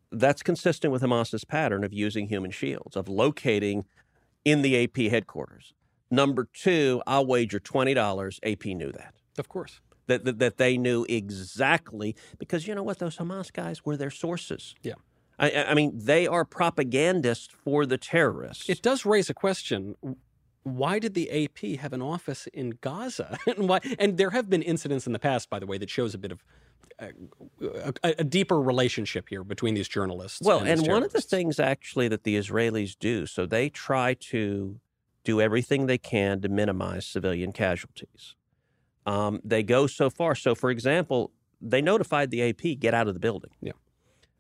that's 0.09 0.41
consistent 0.41 0.93
with 0.93 1.01
Hamas's 1.01 1.43
pattern 1.43 1.83
of 1.83 1.91
using 1.91 2.27
human 2.27 2.51
shields, 2.51 2.95
of 2.95 3.09
locating 3.09 3.83
in 4.45 4.61
the 4.61 4.81
AP 4.83 5.11
headquarters. 5.11 5.73
Number 6.09 6.47
two, 6.53 7.01
I'll 7.05 7.25
wager 7.25 7.59
$20 7.59 8.39
AP 8.43 8.65
knew 8.67 8.93
that. 8.93 9.15
Of 9.37 9.49
course. 9.49 9.81
That, 10.07 10.25
that, 10.25 10.39
that 10.39 10.57
they 10.57 10.77
knew 10.77 11.05
exactly, 11.09 12.15
because 12.37 12.65
you 12.65 12.73
know 12.73 12.83
what? 12.83 12.99
Those 12.99 13.17
Hamas 13.17 13.51
guys 13.51 13.85
were 13.85 13.97
their 13.97 14.09
sources. 14.09 14.73
Yeah. 14.81 14.93
I, 15.39 15.65
I 15.69 15.73
mean, 15.73 15.91
they 15.93 16.25
are 16.27 16.45
propagandists 16.45 17.49
for 17.63 17.85
the 17.85 17.97
terrorists. 17.97 18.69
It 18.69 18.81
does 18.81 19.05
raise 19.05 19.29
a 19.29 19.33
question. 19.33 19.95
Why 20.63 20.99
did 20.99 21.13
the 21.13 21.45
AP 21.45 21.79
have 21.79 21.93
an 21.93 22.01
office 22.01 22.47
in 22.47 22.77
Gaza? 22.81 23.37
and 23.47 23.69
why? 23.69 23.79
And 23.99 24.17
there 24.17 24.31
have 24.31 24.49
been 24.49 24.61
incidents 24.61 25.05
in 25.05 25.13
the 25.13 25.19
past, 25.19 25.49
by 25.49 25.59
the 25.59 25.67
way, 25.67 25.77
that 25.77 25.89
shows 25.89 26.13
a 26.13 26.17
bit 26.17 26.31
of 26.31 26.43
uh, 26.99 27.91
a, 28.03 28.15
a 28.19 28.23
deeper 28.23 28.59
relationship 28.59 29.29
here 29.29 29.43
between 29.43 29.75
these 29.75 29.87
journalists. 29.87 30.41
Well, 30.41 30.59
and, 30.59 30.69
and 30.69 30.87
one 30.87 31.03
of 31.03 31.13
the 31.13 31.21
things 31.21 31.59
actually 31.59 32.07
that 32.07 32.23
the 32.23 32.35
Israelis 32.35 32.97
do, 32.97 33.27
so 33.27 33.45
they 33.45 33.69
try 33.69 34.15
to 34.15 34.79
do 35.23 35.39
everything 35.39 35.85
they 35.85 35.97
can 35.97 36.41
to 36.41 36.49
minimize 36.49 37.05
civilian 37.05 37.51
casualties. 37.51 38.35
Um, 39.07 39.39
they 39.43 39.63
go 39.63 39.87
so 39.87 40.09
far. 40.09 40.35
So, 40.35 40.53
for 40.53 40.69
example, 40.69 41.31
they 41.61 41.81
notified 41.81 42.29
the 42.29 42.49
AP 42.49 42.79
get 42.79 42.93
out 42.93 43.07
of 43.07 43.13
the 43.13 43.19
building. 43.19 43.51
Yeah. 43.61 43.71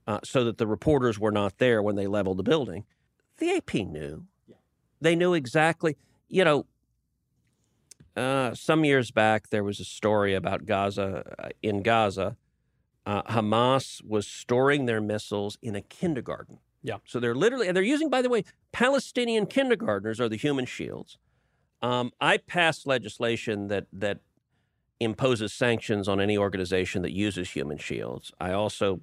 Uh, 0.05 0.19
so 0.23 0.43
that 0.43 0.57
the 0.57 0.67
reporters 0.67 1.17
were 1.17 1.31
not 1.31 1.57
there 1.57 1.81
when 1.81 1.95
they 1.95 2.05
leveled 2.05 2.37
the 2.37 2.43
building. 2.43 2.85
The 3.37 3.55
AP 3.55 3.73
knew. 3.75 4.25
They 5.01 5.15
knew 5.15 5.33
exactly. 5.33 5.97
You 6.27 6.43
know, 6.43 6.65
uh, 8.15 8.53
some 8.53 8.83
years 8.83 9.11
back 9.11 9.49
there 9.49 9.63
was 9.63 9.79
a 9.79 9.85
story 9.85 10.33
about 10.33 10.65
Gaza 10.65 11.35
uh, 11.39 11.49
in 11.61 11.81
Gaza. 11.81 12.35
Uh, 13.05 13.21
Hamas 13.23 14.03
was 14.03 14.27
storing 14.27 14.85
their 14.85 14.99
missiles 14.99 15.57
in 15.61 15.75
a 15.75 15.81
kindergarten. 15.81 16.59
Yeah. 16.83 16.97
So 17.05 17.19
they're 17.19 17.35
literally, 17.35 17.67
and 17.67 17.75
they're 17.75 17.83
using, 17.83 18.09
by 18.09 18.21
the 18.21 18.29
way, 18.29 18.43
Palestinian 18.71 19.45
kindergartners 19.45 20.19
are 20.19 20.27
the 20.27 20.35
human 20.35 20.65
shields. 20.65 21.17
Um, 21.81 22.11
I 22.19 22.37
passed 22.37 22.87
legislation 22.87 23.67
that 23.67 23.85
that 23.93 24.19
imposes 24.99 25.53
sanctions 25.53 26.07
on 26.07 26.19
any 26.19 26.37
organization 26.37 27.01
that 27.03 27.11
uses 27.11 27.51
human 27.51 27.77
shields. 27.77 28.31
I 28.39 28.51
also 28.51 29.01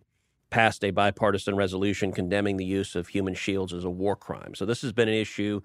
passed 0.50 0.84
a 0.84 0.90
bipartisan 0.90 1.56
resolution 1.56 2.12
condemning 2.12 2.56
the 2.56 2.64
use 2.64 2.94
of 2.94 3.08
human 3.08 3.34
shields 3.34 3.72
as 3.72 3.84
a 3.84 3.90
war 3.90 4.16
crime. 4.16 4.54
So 4.54 4.64
this 4.64 4.82
has 4.82 4.92
been 4.92 5.08
an 5.08 5.14
issue 5.14 5.60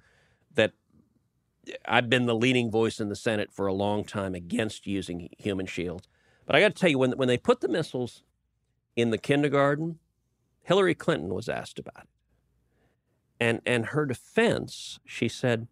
that 0.55 0.73
I've 1.85 2.09
been 2.09 2.25
the 2.25 2.35
leading 2.35 2.71
voice 2.71 2.99
in 2.99 3.09
the 3.09 3.15
Senate 3.15 3.51
for 3.51 3.67
a 3.67 3.73
long 3.73 4.03
time 4.03 4.33
against 4.33 4.87
using 4.87 5.29
human 5.37 5.65
shields. 5.65 6.07
But 6.45 6.55
I 6.55 6.61
got 6.61 6.69
to 6.75 6.79
tell 6.79 6.89
you, 6.89 6.97
when 6.97 7.11
when 7.11 7.27
they 7.27 7.37
put 7.37 7.61
the 7.61 7.67
missiles 7.67 8.23
in 8.95 9.11
the 9.11 9.17
kindergarten, 9.17 9.99
Hillary 10.63 10.95
Clinton 10.95 11.33
was 11.33 11.47
asked 11.47 11.77
about 11.77 12.03
it, 12.03 12.09
and 13.39 13.61
and 13.65 13.87
her 13.87 14.05
defense, 14.05 14.99
she 15.05 15.27
said, 15.27 15.67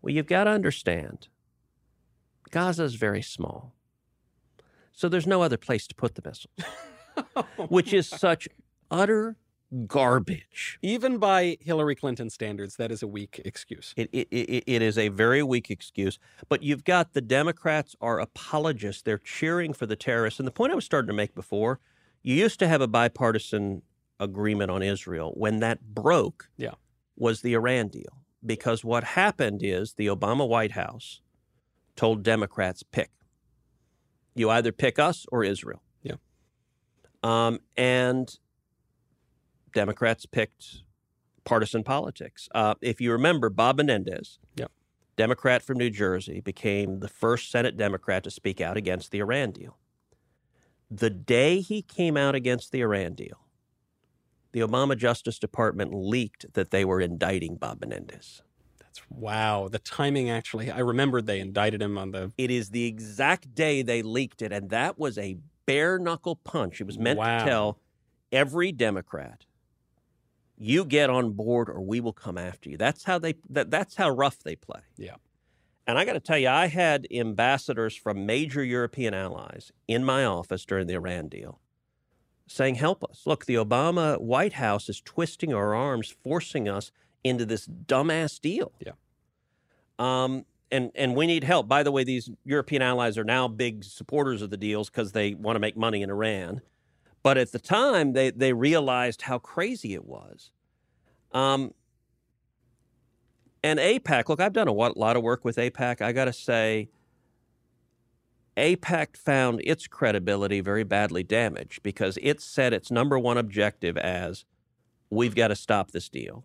"Well, 0.00 0.14
you've 0.14 0.26
got 0.26 0.44
to 0.44 0.50
understand, 0.50 1.28
Gaza 2.52 2.84
is 2.84 2.94
very 2.94 3.22
small, 3.22 3.74
so 4.92 5.08
there's 5.08 5.26
no 5.26 5.42
other 5.42 5.56
place 5.56 5.86
to 5.88 5.94
put 5.94 6.14
the 6.14 6.22
missiles, 6.24 6.54
oh 7.36 7.66
which 7.68 7.92
is 7.92 8.06
such 8.08 8.46
utter 8.90 9.36
garbage." 9.86 10.78
even 10.82 11.16
by 11.16 11.56
Hillary 11.60 11.94
Clinton 11.96 12.28
standards, 12.28 12.76
that 12.76 12.92
is 12.92 13.02
a 13.02 13.06
weak 13.08 13.40
excuse. 13.44 13.94
It, 13.96 14.10
it, 14.12 14.28
it, 14.30 14.64
it 14.66 14.82
is 14.82 14.98
a 14.98 15.08
very 15.08 15.42
weak 15.42 15.70
excuse. 15.70 16.18
But 16.50 16.62
you've 16.62 16.84
got 16.84 17.14
the 17.14 17.22
Democrats 17.22 17.96
are 18.02 18.20
apologists. 18.20 19.00
They're 19.02 19.16
cheering 19.18 19.72
for 19.72 19.86
the 19.86 19.96
terrorists. 19.96 20.38
And 20.38 20.46
the 20.46 20.52
point 20.52 20.72
I 20.72 20.74
was 20.74 20.84
starting 20.84 21.08
to 21.08 21.14
make 21.14 21.34
before, 21.34 21.80
you 22.22 22.34
used 22.34 22.58
to 22.58 22.68
have 22.68 22.82
a 22.82 22.86
bipartisan 22.86 23.80
agreement 24.20 24.70
on 24.70 24.82
Israel. 24.82 25.32
When 25.36 25.60
that 25.60 25.80
broke, 25.94 26.50
Yeah. 26.58 26.74
was 27.16 27.40
the 27.40 27.54
Iran 27.54 27.88
deal. 27.88 28.22
Because 28.44 28.84
what 28.84 29.04
happened 29.04 29.62
is 29.64 29.94
the 29.94 30.08
Obama 30.08 30.46
White 30.46 30.72
House 30.72 31.21
told 31.96 32.22
Democrats 32.22 32.82
pick. 32.82 33.10
You 34.34 34.50
either 34.50 34.72
pick 34.72 34.98
us 34.98 35.26
or 35.30 35.44
Israel. 35.44 35.82
Yeah. 36.02 36.14
Um, 37.22 37.60
and 37.76 38.34
Democrats 39.74 40.26
picked 40.26 40.82
partisan 41.44 41.82
politics. 41.82 42.48
Uh, 42.54 42.74
if 42.80 43.00
you 43.00 43.12
remember, 43.12 43.50
Bob 43.50 43.76
Menendez, 43.78 44.38
Yeah. 44.56 44.66
Democrat 45.16 45.62
from 45.62 45.76
New 45.78 45.90
Jersey, 45.90 46.40
became 46.40 47.00
the 47.00 47.08
first 47.08 47.50
Senate 47.50 47.76
Democrat 47.76 48.24
to 48.24 48.30
speak 48.30 48.60
out 48.60 48.76
against 48.76 49.10
the 49.10 49.18
Iran 49.18 49.50
deal. 49.50 49.76
The 50.90 51.10
day 51.10 51.60
he 51.60 51.82
came 51.82 52.16
out 52.16 52.34
against 52.34 52.72
the 52.72 52.80
Iran 52.80 53.14
deal, 53.14 53.46
the 54.52 54.60
Obama 54.60 54.96
Justice 54.96 55.38
Department 55.38 55.92
leaked 55.94 56.52
that 56.54 56.70
they 56.70 56.84
were 56.84 57.00
indicting 57.00 57.56
Bob 57.56 57.80
Menendez. 57.80 58.42
That's 58.92 59.10
wow. 59.10 59.68
The 59.68 59.78
timing 59.78 60.28
actually, 60.28 60.70
I 60.70 60.80
remembered 60.80 61.26
they 61.26 61.40
indicted 61.40 61.80
him 61.80 61.96
on 61.96 62.10
the. 62.10 62.30
It 62.36 62.50
is 62.50 62.70
the 62.70 62.84
exact 62.84 63.54
day 63.54 63.80
they 63.80 64.02
leaked 64.02 64.42
it, 64.42 64.52
and 64.52 64.68
that 64.68 64.98
was 64.98 65.16
a 65.16 65.38
bare 65.64 65.98
knuckle 65.98 66.36
punch. 66.36 66.80
It 66.80 66.86
was 66.86 66.98
meant 66.98 67.18
Wow. 67.18 67.38
to 67.38 67.44
tell 67.44 67.78
every 68.30 68.70
Democrat, 68.70 69.46
"You 70.58 70.84
get 70.84 71.08
on 71.08 71.32
board, 71.32 71.70
or 71.70 71.80
we 71.80 72.00
will 72.00 72.12
come 72.12 72.36
after 72.36 72.68
you." 72.68 72.76
That's 72.76 73.04
how 73.04 73.18
they. 73.18 73.36
That, 73.48 73.70
that's 73.70 73.96
how 73.96 74.10
rough 74.10 74.40
they 74.40 74.56
play. 74.56 74.80
Yeah. 74.98 75.16
And 75.86 75.98
I 75.98 76.04
got 76.04 76.12
to 76.12 76.20
tell 76.20 76.38
you, 76.38 76.48
I 76.48 76.66
had 76.66 77.06
ambassadors 77.10 77.96
from 77.96 78.26
major 78.26 78.62
European 78.62 79.14
allies 79.14 79.72
in 79.88 80.04
my 80.04 80.24
office 80.24 80.64
during 80.66 80.86
the 80.86 80.94
Iran 80.94 81.28
deal 81.28 81.60
saying, 82.46 82.74
Help 82.76 83.02
us. 83.02 83.22
Look, 83.24 83.46
the 83.46 83.54
Obama 83.54 84.20
White 84.20 84.52
House 84.54 84.88
is 84.88 85.00
twisting 85.00 85.54
our 85.54 85.74
arms, 85.74 86.14
forcing 86.22 86.68
us 86.68 86.92
into 87.24 87.46
this 87.46 87.66
dumbass 87.66 88.40
deal. 88.40 88.72
Yeah. 88.84 88.92
Um, 89.98 90.44
and 90.70 90.90
and 90.94 91.14
we 91.14 91.26
need 91.26 91.44
help. 91.44 91.68
By 91.68 91.82
the 91.82 91.92
way, 91.92 92.02
these 92.02 92.30
European 92.44 92.82
allies 92.82 93.18
are 93.18 93.24
now 93.24 93.46
big 93.46 93.84
supporters 93.84 94.42
of 94.42 94.50
the 94.50 94.56
deals 94.56 94.88
because 94.88 95.12
they 95.12 95.34
want 95.34 95.56
to 95.56 95.60
make 95.60 95.76
money 95.76 96.02
in 96.02 96.10
Iran. 96.10 96.62
But 97.22 97.38
at 97.38 97.52
the 97.52 97.58
time, 97.58 98.14
they 98.14 98.30
they 98.30 98.52
realized 98.52 99.22
how 99.22 99.38
crazy 99.38 99.94
it 99.94 100.04
was. 100.04 100.50
Um, 101.32 101.72
and 103.62 103.78
AIPAC, 103.78 104.28
look, 104.28 104.40
I've 104.40 104.52
done 104.52 104.68
a 104.68 104.72
lot 104.72 105.16
of 105.16 105.22
work 105.22 105.44
with 105.44 105.56
AIPAC. 105.56 106.02
I 106.02 106.12
got 106.12 106.24
to 106.24 106.32
say, 106.32 106.88
AIPAC 108.56 109.16
found 109.16 109.60
its 109.64 109.86
credibility 109.86 110.60
very 110.60 110.82
badly 110.82 111.22
damaged 111.22 111.82
because 111.82 112.18
it 112.20 112.40
set 112.40 112.72
its 112.72 112.90
number 112.90 113.18
one 113.18 113.38
objective 113.38 113.96
as 113.96 114.44
we've 115.10 115.34
got 115.34 115.48
to 115.48 115.56
stop 115.56 115.92
this 115.92 116.08
deal. 116.08 116.44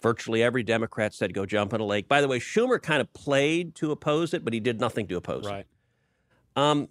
Virtually 0.00 0.42
every 0.42 0.62
Democrat 0.62 1.12
said 1.12 1.34
go 1.34 1.44
jump 1.44 1.72
in 1.72 1.80
a 1.80 1.84
lake. 1.84 2.08
By 2.08 2.20
the 2.20 2.28
way, 2.28 2.38
Schumer 2.38 2.80
kind 2.80 3.00
of 3.00 3.12
played 3.12 3.74
to 3.76 3.90
oppose 3.90 4.32
it, 4.32 4.44
but 4.44 4.52
he 4.52 4.60
did 4.60 4.80
nothing 4.80 5.06
to 5.08 5.16
oppose 5.16 5.46
right. 5.46 5.60
it. 5.60 5.66
Um, 6.56 6.88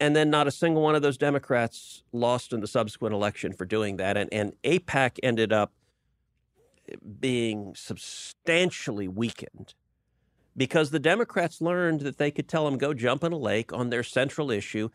and 0.00 0.14
then 0.14 0.30
not 0.30 0.46
a 0.46 0.50
single 0.50 0.82
one 0.82 0.94
of 0.94 1.02
those 1.02 1.16
Democrats 1.16 2.02
lost 2.12 2.52
in 2.52 2.60
the 2.60 2.66
subsequent 2.66 3.14
election 3.14 3.52
for 3.52 3.64
doing 3.64 3.96
that. 3.96 4.16
And, 4.16 4.32
and 4.32 4.52
AIPAC 4.64 5.18
ended 5.22 5.52
up 5.52 5.72
being 7.20 7.74
substantially 7.74 9.08
weakened 9.08 9.74
because 10.56 10.90
the 10.90 10.98
Democrats 10.98 11.60
learned 11.60 12.00
that 12.02 12.18
they 12.18 12.30
could 12.30 12.48
tell 12.48 12.64
them 12.64 12.78
go 12.78 12.94
jump 12.94 13.24
in 13.24 13.32
a 13.32 13.38
lake 13.38 13.72
on 13.72 13.90
their 13.90 14.02
central 14.02 14.50
issue. 14.50 14.90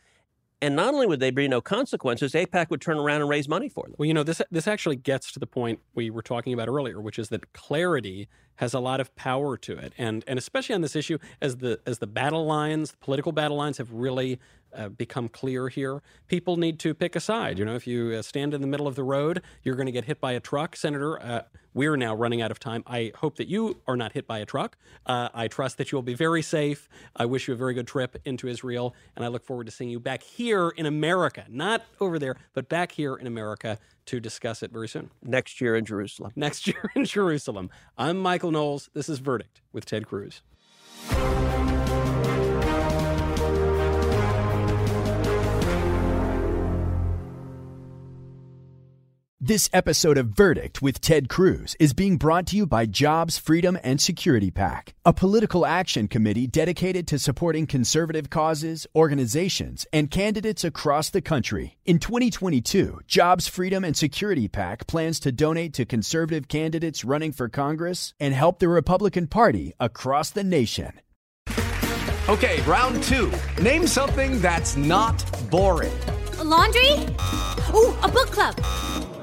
And 0.61 0.75
not 0.75 0.93
only 0.93 1.07
would 1.07 1.21
there 1.21 1.31
be 1.31 1.47
no 1.47 1.61
consequences, 1.61 2.33
AIPAC 2.33 2.69
would 2.69 2.81
turn 2.81 2.97
around 2.97 3.21
and 3.21 3.29
raise 3.29 3.47
money 3.47 3.69
for 3.69 3.85
them. 3.85 3.95
Well, 3.97 4.07
you 4.07 4.13
know, 4.13 4.23
this 4.23 4.41
this 4.51 4.67
actually 4.67 4.97
gets 4.97 5.31
to 5.31 5.39
the 5.39 5.47
point 5.47 5.79
we 5.95 6.09
were 6.09 6.21
talking 6.21 6.53
about 6.53 6.67
earlier, 6.67 6.99
which 6.99 7.17
is 7.17 7.29
that 7.29 7.53
clarity 7.53 8.27
has 8.55 8.73
a 8.73 8.79
lot 8.79 8.99
of 8.99 9.15
power 9.15 9.55
to 9.57 9.77
it, 9.77 9.93
and 9.97 10.23
and 10.27 10.37
especially 10.37 10.75
on 10.75 10.81
this 10.81 10.95
issue, 10.95 11.17
as 11.41 11.57
the 11.57 11.79
as 11.85 11.99
the 11.99 12.07
battle 12.07 12.45
lines, 12.45 12.91
the 12.91 12.97
political 12.97 13.31
battle 13.31 13.55
lines, 13.55 13.77
have 13.77 13.91
really 13.93 14.37
uh, 14.75 14.89
become 14.89 15.29
clear 15.29 15.69
here. 15.69 16.01
People 16.27 16.57
need 16.57 16.77
to 16.79 16.93
pick 16.93 17.15
a 17.15 17.21
side. 17.21 17.57
You 17.57 17.63
know, 17.63 17.75
if 17.75 17.87
you 17.87 18.11
uh, 18.11 18.21
stand 18.21 18.53
in 18.53 18.59
the 18.59 18.67
middle 18.67 18.87
of 18.87 18.95
the 18.95 19.03
road, 19.03 19.41
you're 19.63 19.75
going 19.75 19.85
to 19.85 19.93
get 19.93 20.05
hit 20.05 20.19
by 20.19 20.33
a 20.33 20.41
truck. 20.41 20.75
Senator, 20.75 21.21
uh, 21.21 21.43
we're 21.79 21.95
now 21.95 22.13
running 22.13 22.41
out 22.41 22.51
of 22.51 22.59
time. 22.59 22.83
I 22.85 23.13
hope 23.15 23.37
that 23.37 23.47
you 23.47 23.77
are 23.87 23.95
not 23.95 24.11
hit 24.11 24.27
by 24.27 24.39
a 24.39 24.45
truck. 24.45 24.77
Uh, 25.05 25.29
I 25.33 25.47
trust 25.47 25.77
that 25.77 25.93
you 25.93 25.95
will 25.95 26.03
be 26.03 26.13
very 26.13 26.41
safe. 26.41 26.89
I 27.15 27.23
wish 27.25 27.47
you 27.47 27.53
a 27.53 27.57
very 27.57 27.73
good 27.73 27.87
trip 27.87 28.17
into 28.25 28.49
Israel, 28.49 28.93
and 29.15 29.23
I 29.23 29.29
look 29.29 29.45
forward 29.45 29.67
to 29.67 29.71
seeing 29.71 29.89
you 29.89 29.97
back 29.97 30.21
here 30.21 30.73
in 30.75 30.85
America, 30.85 31.45
not 31.47 31.85
over 32.01 32.19
there, 32.19 32.35
but 32.53 32.67
back 32.67 32.91
here 32.91 33.15
in 33.15 33.27
America 33.27 33.79
to 34.07 34.19
discuss 34.19 34.61
it 34.61 34.73
very 34.73 34.89
soon. 34.89 35.09
Next 35.23 35.61
year 35.61 35.77
in 35.77 35.85
Jerusalem. 35.85 36.33
Next 36.35 36.67
year 36.67 36.91
in 36.95 37.05
Jerusalem. 37.05 37.69
I'm 37.97 38.17
Michael 38.17 38.51
Knowles. 38.51 38.89
This 38.93 39.07
is 39.07 39.19
Verdict 39.19 39.61
with 39.71 39.85
Ted 39.85 40.05
Cruz. 40.05 40.41
This 49.49 49.67
episode 49.73 50.19
of 50.19 50.27
Verdict 50.27 50.79
with 50.79 51.01
Ted 51.01 51.27
Cruz 51.27 51.75
is 51.79 51.91
being 51.91 52.17
brought 52.17 52.45
to 52.45 52.55
you 52.55 52.67
by 52.67 52.85
Jobs, 52.85 53.39
Freedom, 53.39 53.79
and 53.83 53.99
Security 53.99 54.51
PAC, 54.51 54.93
a 55.03 55.11
political 55.11 55.65
action 55.65 56.07
committee 56.07 56.45
dedicated 56.45 57.07
to 57.07 57.17
supporting 57.17 57.65
conservative 57.65 58.29
causes, 58.29 58.85
organizations, 58.95 59.87
and 59.91 60.11
candidates 60.11 60.63
across 60.63 61.09
the 61.09 61.19
country. 61.19 61.79
In 61.83 61.97
2022, 61.97 62.99
Jobs, 63.07 63.47
Freedom, 63.47 63.83
and 63.83 63.97
Security 63.97 64.47
PAC 64.47 64.85
plans 64.85 65.19
to 65.21 65.31
donate 65.31 65.73
to 65.73 65.83
conservative 65.83 66.47
candidates 66.47 67.03
running 67.03 67.31
for 67.31 67.49
Congress 67.49 68.13
and 68.19 68.35
help 68.35 68.59
the 68.59 68.69
Republican 68.69 69.25
Party 69.25 69.73
across 69.79 70.29
the 70.29 70.43
nation. 70.43 70.91
Okay, 72.29 72.61
round 72.67 73.01
two. 73.01 73.31
Name 73.59 73.87
something 73.87 74.39
that's 74.41 74.75
not 74.75 75.25
boring. 75.49 75.97
A 76.37 76.43
laundry? 76.43 76.91
Ooh, 77.73 77.95
a 78.03 78.07
book 78.07 78.29
club. 78.29 78.55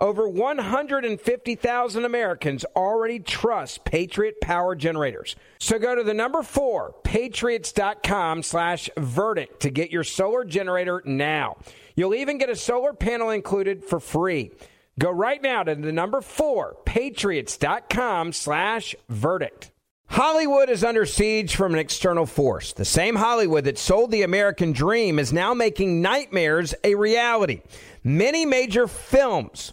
Over 0.00 0.28
150,000 0.28 2.04
Americans 2.04 2.64
already 2.76 3.20
trust 3.20 3.84
Patriot 3.84 4.40
Power 4.40 4.74
Generators. 4.74 5.36
So 5.58 5.78
go 5.78 5.94
to 5.94 6.02
the 6.02 6.14
number 6.14 6.42
four, 6.42 6.94
patriots.com 7.04 8.42
slash 8.42 8.90
verdict 8.96 9.60
to 9.60 9.70
get 9.70 9.90
your 9.90 10.04
solar 10.04 10.44
generator 10.44 11.02
now. 11.04 11.56
You'll 11.94 12.14
even 12.14 12.38
get 12.38 12.50
a 12.50 12.56
solar 12.56 12.92
panel 12.92 13.30
included 13.30 13.84
for 13.84 14.00
free. 14.00 14.50
Go 14.98 15.10
right 15.10 15.42
now 15.42 15.62
to 15.62 15.74
the 15.74 15.92
number 15.92 16.20
four, 16.20 16.76
patriots.com 16.84 18.32
slash 18.32 18.94
verdict. 19.08 19.70
Hollywood 20.06 20.68
is 20.68 20.84
under 20.84 21.06
siege 21.06 21.56
from 21.56 21.72
an 21.72 21.80
external 21.80 22.26
force. 22.26 22.72
The 22.72 22.84
same 22.84 23.16
Hollywood 23.16 23.64
that 23.64 23.78
sold 23.78 24.10
the 24.10 24.22
American 24.22 24.72
dream 24.72 25.18
is 25.18 25.32
now 25.32 25.54
making 25.54 26.02
nightmares 26.02 26.74
a 26.84 26.94
reality. 26.94 27.62
Many 28.04 28.44
major 28.44 28.86
films 28.86 29.72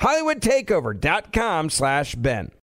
hollywoodtakeover.com 0.00 1.70
slash 1.70 2.14
Ben. 2.14 2.50